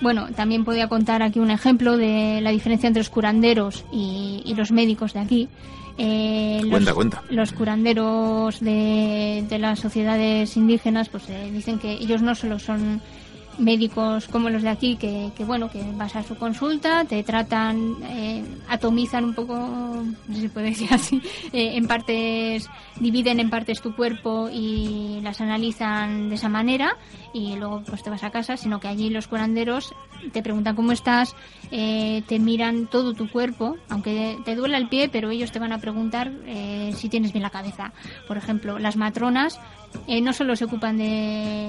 Bueno, 0.00 0.26
también 0.34 0.64
podría 0.64 0.88
contar 0.88 1.22
aquí 1.22 1.38
un 1.38 1.52
ejemplo 1.52 1.96
de 1.96 2.40
la 2.40 2.50
diferencia 2.50 2.88
entre 2.88 3.00
los 3.00 3.10
curanderos 3.10 3.84
y, 3.92 4.52
los 4.56 4.72
médicos 4.72 5.12
de 5.12 5.20
aquí. 5.20 5.48
Eh, 5.96 6.58
los, 6.62 6.70
cuenta, 6.70 6.94
cuenta. 6.94 7.22
Los 7.30 7.52
curanderos 7.52 8.58
de, 8.58 9.46
de 9.48 9.58
las 9.60 9.78
sociedades 9.78 10.56
indígenas, 10.56 11.08
pues 11.08 11.28
eh, 11.28 11.50
dicen 11.52 11.78
que 11.78 11.92
ellos 11.92 12.20
no 12.20 12.34
solo 12.34 12.58
son 12.58 13.00
médicos 13.58 14.28
como 14.28 14.50
los 14.50 14.62
de 14.62 14.68
aquí 14.68 14.96
que, 14.96 15.30
bueno 15.44 15.70
que 15.70 15.82
vas 15.94 16.16
a 16.16 16.22
su 16.22 16.36
consulta 16.36 17.04
te 17.04 17.22
tratan 17.22 17.96
eh, 18.04 18.44
atomizan 18.68 19.24
un 19.24 19.34
poco 19.34 19.54
no 19.56 20.34
sé 20.34 20.42
si 20.42 20.48
puede 20.48 20.70
decir 20.70 20.88
así 20.92 21.22
eh, 21.52 21.76
en 21.76 21.86
partes 21.86 22.68
dividen 23.00 23.40
en 23.40 23.50
partes 23.50 23.80
tu 23.80 23.94
cuerpo 23.94 24.48
y 24.52 25.20
las 25.22 25.40
analizan 25.40 26.28
de 26.28 26.36
esa 26.36 26.48
manera 26.48 26.96
y 27.32 27.56
luego 27.56 27.82
pues 27.86 28.02
te 28.02 28.10
vas 28.10 28.24
a 28.24 28.30
casa 28.30 28.56
sino 28.56 28.80
que 28.80 28.88
allí 28.88 29.10
los 29.10 29.28
curanderos 29.28 29.94
te 30.32 30.42
preguntan 30.42 30.76
cómo 30.76 30.92
estás 30.92 31.34
eh, 31.70 32.22
te 32.26 32.38
miran 32.38 32.86
todo 32.86 33.12
tu 33.12 33.28
cuerpo 33.30 33.76
aunque 33.88 34.38
te 34.44 34.54
duela 34.54 34.78
el 34.78 34.88
pie 34.88 35.08
pero 35.08 35.30
ellos 35.30 35.52
te 35.52 35.58
van 35.58 35.72
a 35.72 35.78
preguntar 35.78 36.30
si 36.94 37.08
tienes 37.08 37.32
bien 37.32 37.42
la 37.42 37.50
cabeza. 37.50 37.92
Por 38.28 38.36
ejemplo 38.36 38.78
las 38.78 38.96
matronas 38.96 39.58
no 40.22 40.32
solo 40.32 40.56
se 40.56 40.64
ocupan 40.64 40.96
de, 40.96 41.68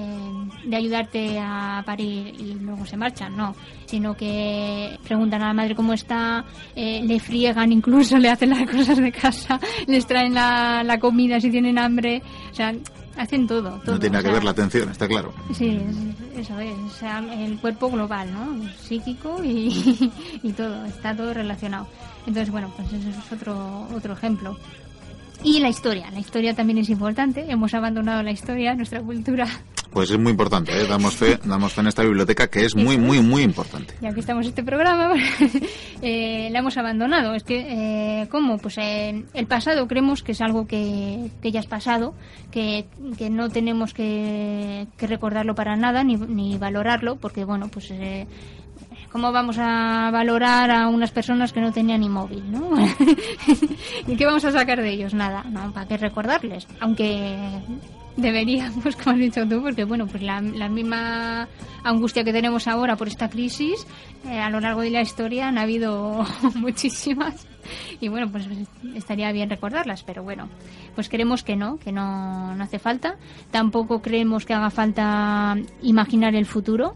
de 0.64 0.76
ayudarte 0.76 1.38
a 1.38 1.73
parir 1.82 2.34
y 2.38 2.54
luego 2.54 2.86
se 2.86 2.96
marchan, 2.96 3.36
no, 3.36 3.54
sino 3.86 4.14
que 4.16 4.98
preguntan 5.04 5.42
a 5.42 5.48
la 5.48 5.54
madre 5.54 5.74
cómo 5.74 5.92
está, 5.92 6.44
eh, 6.74 7.02
le 7.04 7.20
friegan 7.20 7.72
incluso, 7.72 8.18
le 8.24 8.30
hacen 8.30 8.50
las 8.50 8.68
cosas 8.68 8.98
de 8.98 9.12
casa, 9.12 9.58
les 9.86 10.06
traen 10.06 10.34
la, 10.34 10.82
la 10.84 10.98
comida 10.98 11.40
si 11.40 11.50
tienen 11.50 11.78
hambre, 11.78 12.22
o 12.50 12.54
sea, 12.54 12.74
hacen 13.16 13.46
todo. 13.46 13.80
todo 13.84 13.94
no 13.94 14.00
tiene 14.00 14.22
que 14.22 14.30
ver 14.30 14.44
la 14.44 14.50
atención, 14.50 14.88
está 14.90 15.06
claro. 15.06 15.32
Sí, 15.52 15.80
eso 16.36 16.58
es, 16.58 16.78
o 16.78 16.90
sea, 16.90 17.18
el 17.18 17.58
cuerpo 17.58 17.90
global, 17.90 18.32
¿no? 18.32 18.68
Psíquico 18.80 19.42
y, 19.42 20.10
y 20.42 20.52
todo, 20.52 20.84
está 20.84 21.14
todo 21.16 21.32
relacionado. 21.34 21.86
Entonces, 22.26 22.50
bueno, 22.50 22.72
pues 22.76 22.92
eso 22.92 23.08
es 23.08 23.32
otro, 23.32 23.86
otro 23.94 24.14
ejemplo. 24.14 24.56
Y 25.42 25.60
la 25.60 25.68
historia, 25.68 26.10
la 26.10 26.20
historia 26.20 26.54
también 26.54 26.78
es 26.78 26.88
importante, 26.88 27.44
hemos 27.48 27.74
abandonado 27.74 28.22
la 28.22 28.30
historia, 28.30 28.74
nuestra 28.74 29.02
cultura 29.02 29.46
pues 29.94 30.10
es 30.10 30.18
muy 30.18 30.32
importante, 30.32 30.72
¿eh? 30.72 30.86
damos 30.88 31.14
fe, 31.14 31.38
damos 31.44 31.72
fe 31.72 31.80
en 31.80 31.86
esta 31.86 32.02
biblioteca 32.02 32.48
que 32.48 32.64
es 32.64 32.74
muy, 32.74 32.98
muy, 32.98 33.20
muy 33.20 33.42
importante. 33.42 33.94
Y 34.02 34.06
aquí 34.06 34.20
estamos 34.20 34.44
este 34.44 34.64
programa, 34.64 35.14
eh, 36.02 36.48
la 36.50 36.58
hemos 36.58 36.76
abandonado. 36.76 37.34
Es 37.34 37.44
que, 37.44 37.60
eh, 38.22 38.28
¿cómo? 38.28 38.58
Pues 38.58 38.76
eh, 38.78 39.24
el 39.32 39.46
pasado 39.46 39.86
creemos 39.86 40.24
que 40.24 40.32
es 40.32 40.40
algo 40.40 40.66
que, 40.66 41.30
que 41.40 41.52
ya 41.52 41.60
es 41.60 41.66
pasado, 41.66 42.14
que, 42.50 42.86
que 43.16 43.30
no 43.30 43.48
tenemos 43.48 43.94
que, 43.94 44.88
que, 44.96 45.06
recordarlo 45.06 45.54
para 45.54 45.76
nada 45.76 46.02
ni, 46.02 46.16
ni 46.16 46.58
valorarlo, 46.58 47.16
porque, 47.16 47.44
bueno, 47.44 47.68
pues 47.68 47.90
eh, 47.92 48.26
¿Cómo 49.14 49.30
vamos 49.30 49.58
a 49.60 50.10
valorar 50.10 50.72
a 50.72 50.88
unas 50.88 51.12
personas 51.12 51.52
que 51.52 51.60
no 51.60 51.70
tenían 51.70 52.00
ni 52.00 52.08
móvil, 52.08 52.50
no? 52.50 52.70
¿Y 54.08 54.16
qué 54.16 54.26
vamos 54.26 54.44
a 54.44 54.50
sacar 54.50 54.82
de 54.82 54.90
ellos? 54.90 55.14
Nada, 55.14 55.44
no, 55.44 55.72
¿para 55.72 55.86
qué 55.86 55.96
recordarles? 55.96 56.66
Aunque 56.80 57.38
Deberíamos, 58.16 58.96
como 59.02 59.16
has 59.16 59.18
dicho 59.18 59.46
tú, 59.48 59.62
porque 59.62 59.84
bueno, 59.84 60.06
pues 60.06 60.22
la, 60.22 60.40
misma 60.40 61.48
angustia 61.82 62.24
que 62.24 62.32
tenemos 62.32 62.68
ahora 62.68 62.96
por 62.96 63.08
esta 63.08 63.28
crisis, 63.28 63.86
eh, 64.26 64.38
a 64.38 64.50
lo 64.50 64.60
largo 64.60 64.82
de 64.82 64.90
la 64.90 65.02
historia 65.02 65.48
han 65.48 65.58
habido 65.58 66.24
muchísimas 66.54 67.46
y 68.00 68.08
bueno, 68.08 68.30
pues 68.30 68.46
estaría 68.94 69.32
bien 69.32 69.50
recordarlas, 69.50 70.02
pero 70.02 70.22
bueno, 70.22 70.48
pues 70.94 71.08
creemos 71.08 71.42
que 71.42 71.56
no, 71.56 71.78
que 71.78 71.92
no, 71.92 72.54
no 72.54 72.64
hace 72.64 72.78
falta. 72.78 73.16
Tampoco 73.50 74.02
creemos 74.02 74.44
que 74.44 74.54
haga 74.54 74.70
falta 74.70 75.56
imaginar 75.82 76.34
el 76.34 76.46
futuro, 76.46 76.94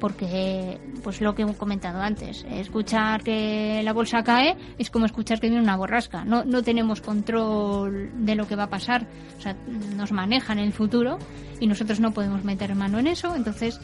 porque 0.00 0.78
pues 1.02 1.20
lo 1.20 1.34
que 1.34 1.42
he 1.42 1.54
comentado 1.54 2.00
antes, 2.00 2.44
escuchar 2.50 3.22
que 3.22 3.80
la 3.82 3.92
bolsa 3.92 4.22
cae 4.22 4.56
es 4.78 4.90
como 4.90 5.06
escuchar 5.06 5.40
que 5.40 5.48
viene 5.48 5.62
una 5.62 5.76
borrasca. 5.76 6.24
No, 6.24 6.44
no 6.44 6.62
tenemos 6.62 7.00
control 7.00 8.10
de 8.24 8.34
lo 8.34 8.46
que 8.46 8.56
va 8.56 8.64
a 8.64 8.70
pasar, 8.70 9.06
o 9.38 9.40
sea, 9.40 9.56
nos 9.96 10.12
manejan 10.12 10.58
el 10.58 10.72
futuro 10.72 11.18
y 11.60 11.66
nosotros 11.66 12.00
no 12.00 12.12
podemos 12.12 12.44
meter 12.44 12.74
mano 12.74 12.98
en 12.98 13.06
eso, 13.06 13.34
entonces 13.34 13.80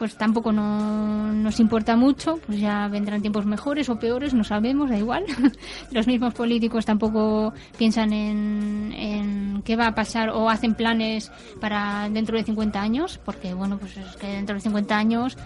pues 0.00 0.16
tampoco 0.16 0.50
no, 0.50 1.30
nos 1.30 1.60
importa 1.60 1.94
mucho, 1.94 2.40
pues 2.46 2.58
ya 2.58 2.88
vendrán 2.88 3.20
tiempos 3.20 3.44
mejores 3.44 3.90
o 3.90 3.98
peores, 3.98 4.32
no 4.32 4.44
sabemos, 4.44 4.88
da 4.88 4.96
igual. 4.96 5.26
Los 5.92 6.06
mismos 6.06 6.32
políticos 6.32 6.86
tampoco 6.86 7.52
piensan 7.76 8.14
en, 8.14 8.94
en, 8.96 9.62
qué 9.62 9.76
va 9.76 9.88
a 9.88 9.94
pasar 9.94 10.30
o 10.30 10.48
hacen 10.48 10.74
planes 10.74 11.30
para 11.60 12.08
dentro 12.08 12.38
de 12.38 12.44
50 12.44 12.80
años, 12.80 13.20
porque 13.26 13.52
bueno, 13.52 13.76
pues 13.76 13.98
es 13.98 14.16
que 14.16 14.28
dentro 14.28 14.54
de 14.54 14.62
50 14.62 14.96
años 14.96 15.36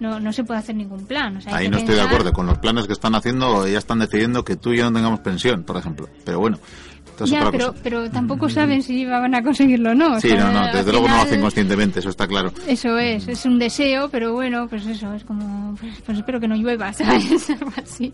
no, 0.00 0.20
no 0.20 0.34
se 0.34 0.44
puede 0.44 0.60
hacer 0.60 0.76
ningún 0.76 1.06
plan. 1.06 1.40
Ahí 1.46 1.70
no 1.70 1.78
estoy 1.78 1.94
de 1.94 2.02
acuerdo. 2.02 2.30
Con 2.34 2.44
los 2.44 2.58
planes 2.58 2.86
que 2.86 2.92
están 2.92 3.14
haciendo, 3.14 3.66
ya 3.66 3.78
están 3.78 4.00
decidiendo 4.00 4.44
que 4.44 4.56
tú 4.56 4.74
y 4.74 4.76
yo 4.76 4.84
no 4.84 4.92
tengamos 4.92 5.20
pensión, 5.20 5.62
por 5.62 5.78
ejemplo. 5.78 6.10
Pero 6.26 6.40
bueno. 6.40 6.58
Ya, 7.24 7.50
pero, 7.50 7.74
pero 7.82 8.10
tampoco 8.10 8.48
saben 8.48 8.82
si 8.82 9.04
van 9.04 9.34
a 9.34 9.42
conseguirlo 9.42 9.90
o 9.90 9.94
no. 9.94 10.20
Sí, 10.20 10.32
no, 10.32 10.52
no, 10.52 10.72
desde 10.72 10.90
luego 10.90 11.08
no 11.08 11.16
lo 11.16 11.22
hacen 11.22 11.40
conscientemente, 11.40 12.00
eso 12.00 12.10
está 12.10 12.26
claro. 12.26 12.52
Eso 12.66 12.98
es, 12.98 13.28
es 13.28 13.44
un 13.44 13.58
deseo, 13.58 14.08
pero 14.08 14.32
bueno, 14.32 14.66
pues 14.68 14.86
eso, 14.86 15.12
es 15.14 15.24
como, 15.24 15.74
pues, 15.76 16.00
pues 16.04 16.18
espero 16.18 16.40
que 16.40 16.48
no 16.48 16.56
llueva, 16.56 16.92
¿sabes? 16.92 17.50
Algo 17.50 17.72
así. 17.82 18.10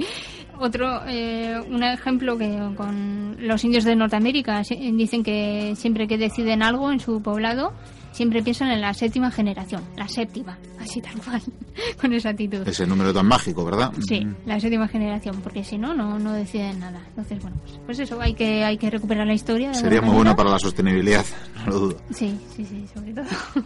Otro, 0.58 1.02
eh, 1.08 1.58
un 1.70 1.82
ejemplo 1.82 2.36
que 2.36 2.58
con 2.76 3.36
los 3.40 3.64
indios 3.64 3.84
de 3.84 3.96
Norteamérica 3.96 4.62
dicen 4.92 5.22
que 5.22 5.74
siempre 5.76 6.06
que 6.06 6.18
deciden 6.18 6.62
algo 6.62 6.92
en 6.92 7.00
su 7.00 7.22
poblado, 7.22 7.72
siempre 8.12 8.42
piensan 8.42 8.70
en 8.70 8.80
la 8.80 8.92
séptima 8.94 9.30
generación, 9.30 9.82
la 9.96 10.08
séptima, 10.08 10.58
así 10.78 11.00
tal 11.00 11.20
cual, 11.22 11.42
con 12.00 12.12
esa 12.12 12.30
actitud. 12.30 12.66
Ese 12.66 12.86
número 12.86 13.12
tan 13.12 13.26
mágico, 13.26 13.64
¿verdad? 13.64 13.92
Sí, 14.06 14.26
la 14.46 14.58
séptima 14.60 14.88
generación, 14.88 15.40
porque 15.42 15.64
si 15.64 15.78
no, 15.78 15.94
no, 15.94 16.18
no 16.18 16.32
deciden 16.32 16.80
nada. 16.80 17.00
Entonces, 17.08 17.40
bueno, 17.40 17.56
pues, 17.62 17.80
pues 17.86 17.98
eso, 18.00 18.20
hay 18.20 18.34
que, 18.34 18.64
hay 18.64 18.78
que 18.78 18.90
recuperar 18.90 19.26
la 19.26 19.34
historia. 19.34 19.72
Sería 19.74 20.00
muy 20.00 20.14
bueno 20.14 20.34
para 20.36 20.50
la 20.50 20.58
sostenibilidad, 20.58 21.24
no 21.56 21.66
lo 21.66 21.78
dudo. 21.78 21.96
Sí, 22.10 22.38
sí, 22.54 22.64
sí, 22.64 22.86
sobre 22.92 23.12
todo. 23.12 23.26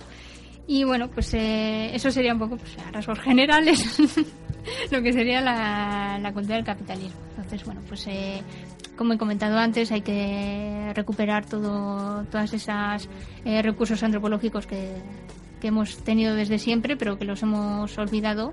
Y 0.67 0.85
bueno, 0.85 1.09
pues 1.09 1.35
eh, 1.35 1.95
eso 1.95 2.11
sería 2.11 2.33
un 2.33 2.39
poco, 2.39 2.57
pues, 2.57 2.75
a 2.79 2.91
rasgos 2.91 3.21
generales, 3.21 3.99
lo 4.91 5.03
que 5.03 5.13
sería 5.13 5.43
la, 5.43 6.19
la 6.19 6.33
cultura 6.33 6.57
del 6.57 6.65
capitalismo. 6.65 7.21
Entonces, 7.37 7.65
bueno, 7.67 7.83
pues 7.87 8.07
eh, 8.07 8.43
como 8.97 9.15
he 9.15 9.19
comentado 9.19 9.59
antes, 9.59 9.91
hay 9.93 10.03
que 10.03 10.93
recuperar 10.95 11.47
todo, 11.47 12.25
todas 12.31 12.53
esas 12.53 13.09
eh, 13.45 13.63
recursos 13.63 14.03
antropológicos 14.03 14.67
que, 14.67 14.93
hemos 15.63 15.97
tenido 16.05 16.35
desde 16.35 16.59
siempre, 16.59 16.95
pero 16.95 17.19
que 17.19 17.25
los 17.25 17.43
hemos 17.43 17.97
olvidado. 17.97 18.53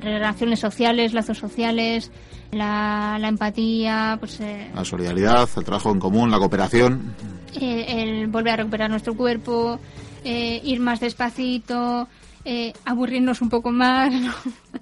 Relaciones 0.00 0.58
sociales, 0.58 1.12
lazos 1.12 1.38
sociales, 1.38 2.10
la, 2.50 3.16
empatía, 3.22 4.16
pues, 4.18 4.40
eh, 4.40 4.68
la 4.74 4.84
solidaridad, 4.84 5.48
el 5.56 5.64
trabajo 5.64 5.92
en 5.92 6.00
común, 6.00 6.32
la 6.32 6.38
cooperación. 6.38 7.14
Eh, 7.60 8.02
el 8.02 8.26
volver 8.26 8.54
a 8.54 8.56
recuperar 8.56 8.90
nuestro 8.90 9.16
cuerpo, 9.16 9.78
ir 10.24 10.80
más 10.80 10.98
despacito, 10.98 12.08
aburrirnos 12.86 13.40
un 13.40 13.48
poco 13.48 13.70
más. 13.70 14.12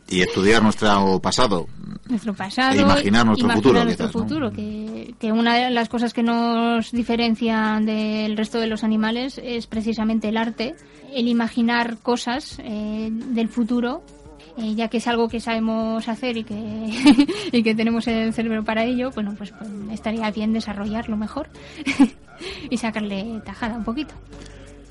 Y 0.08 0.22
estudiar 0.22 0.62
nuestro 0.62 1.20
pasado, 1.20 1.68
nuestro 2.10 2.34
pasado, 2.34 2.72
e 2.72 2.82
imaginar 2.82 3.26
nuestro 3.26 3.50
futuro, 3.50 3.84
nuestro 3.84 4.08
futuro 4.10 4.52
que, 4.52 5.14
que, 5.18 5.32
una 5.32 5.56
de 5.56 5.70
las 5.70 5.88
cosas 5.88 6.12
que 6.12 6.22
nos 6.22 6.92
diferencian 6.92 7.86
del 7.86 8.36
resto 8.36 8.58
de 8.58 8.66
los 8.66 8.84
animales 8.84 9.40
es 9.42 9.66
precisamente 9.66 10.28
el 10.28 10.36
arte, 10.36 10.74
el 11.12 11.28
imaginar 11.28 11.98
cosas 11.98 12.58
eh, 12.62 13.08
del 13.10 13.48
futuro, 13.48 14.02
eh, 14.58 14.74
ya 14.74 14.88
que 14.88 14.98
es 14.98 15.06
algo 15.06 15.28
que 15.28 15.40
sabemos 15.40 16.08
hacer 16.08 16.36
y 16.36 16.44
que, 16.44 16.54
y 17.52 17.62
que 17.62 17.74
tenemos 17.74 18.06
el 18.06 18.32
cerebro 18.32 18.64
para 18.64 18.84
ello, 18.84 19.10
bueno, 19.12 19.34
pues, 19.36 19.52
pues 19.52 19.70
estaría 19.92 20.30
bien 20.30 20.52
desarrollarlo 20.52 21.16
mejor 21.16 21.48
y 22.70 22.76
sacarle 22.76 23.40
tajada 23.44 23.76
un 23.76 23.84
poquito. 23.84 24.14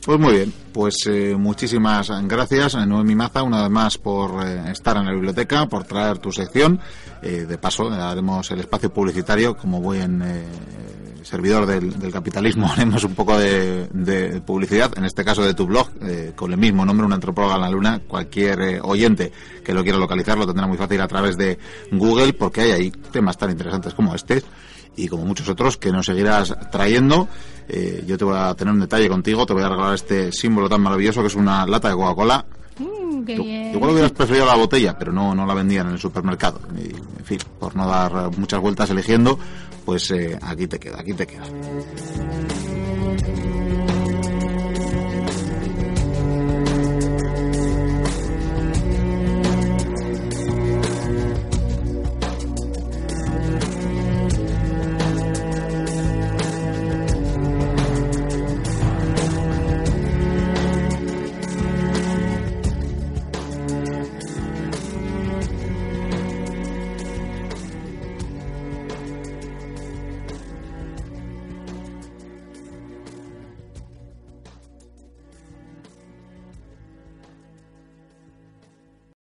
Pues 0.06 0.18
muy 0.18 0.34
bien, 0.34 0.54
pues 0.72 0.96
eh, 1.08 1.36
muchísimas 1.38 2.10
gracias, 2.24 2.74
Noemi 2.88 3.16
Maza, 3.16 3.44
una 3.44 3.64
vez 3.64 3.70
más 3.70 3.98
por 3.98 4.48
eh, 4.48 4.72
estar 4.72 4.96
en 4.96 5.06
la 5.06 5.12
biblioteca, 5.12 5.68
por 5.68 5.84
traer 5.84 6.20
tu 6.20 6.32
sección. 6.32 6.80
Eh, 7.22 7.46
de 7.46 7.58
paso, 7.58 7.90
haremos 7.90 8.50
el 8.52 8.62
espacio 8.62 8.94
publicitario 8.94 9.58
como 9.58 9.82
buen 9.82 10.24
servidor 11.24 11.66
del, 11.66 12.12
capitalismo, 12.14 12.68
haremos 12.72 13.04
un 13.04 13.14
poco 13.14 13.38
de, 13.38 14.42
publicidad, 14.46 14.98
en 14.98 15.04
este 15.04 15.26
caso 15.26 15.44
de 15.44 15.54
tu 15.54 15.68
blog, 15.68 15.90
con 16.34 16.54
el 16.54 16.58
mismo 16.58 16.86
nombre, 16.86 17.06
una 17.06 17.16
antropóloga 17.16 17.56
en 17.56 17.62
la 17.62 17.70
luna. 17.70 18.02
Cualquier 18.08 18.80
oyente 18.84 19.34
que 19.66 19.74
lo 19.74 19.84
quiera 19.84 20.00
localizar 20.00 20.38
lo 20.38 20.48
tendrá 20.48 20.66
muy 20.66 20.78
fácil 20.78 21.02
a 21.02 21.08
través 21.10 21.36
de 21.36 21.60
Google, 21.92 22.32
porque 22.32 22.62
hay 22.62 22.72
ahí 22.72 22.92
temas 23.12 23.38
tan 23.38 23.52
interesantes 23.52 23.94
como 23.94 24.16
este 24.16 24.44
y 24.96 25.08
como 25.08 25.26
muchos 25.26 25.50
otros 25.50 25.78
que 25.78 25.92
nos 25.92 26.06
seguirás 26.06 26.56
trayendo. 26.72 27.28
Eh, 27.72 28.04
yo 28.08 28.18
te 28.18 28.26
voy 28.26 28.36
a 28.36 28.56
tener 28.56 28.74
un 28.74 28.80
detalle 28.80 29.08
contigo, 29.08 29.46
te 29.46 29.54
voy 29.54 29.62
a 29.62 29.70
regalar 29.70 29.94
este 29.94 30.32
símbolo 30.32 30.68
tan 30.68 30.82
maravilloso 30.82 31.22
que 31.22 31.28
es 31.28 31.36
una 31.36 31.68
lata 31.68 31.90
de 31.90 31.96
Coca-Cola. 31.96 32.44
Mm, 32.80 33.30
igual 33.74 33.92
hubieras 33.92 34.12
preferido 34.12 34.48
la 34.48 34.56
botella, 34.56 34.98
pero 34.98 35.12
no, 35.12 35.36
no 35.36 35.46
la 35.46 35.54
vendían 35.54 35.88
en 35.88 35.94
el 35.94 36.00
supermercado. 36.00 36.60
en 36.76 37.26
fin, 37.26 37.38
por 37.60 37.76
no 37.76 37.88
dar 37.88 38.36
muchas 38.38 38.60
vueltas 38.60 38.90
eligiendo, 38.90 39.38
pues 39.86 40.10
eh, 40.12 40.38
aquí 40.42 40.66
te 40.66 40.80
queda, 40.80 41.00
aquí 41.00 41.14
te 41.14 41.28
queda. 41.28 41.44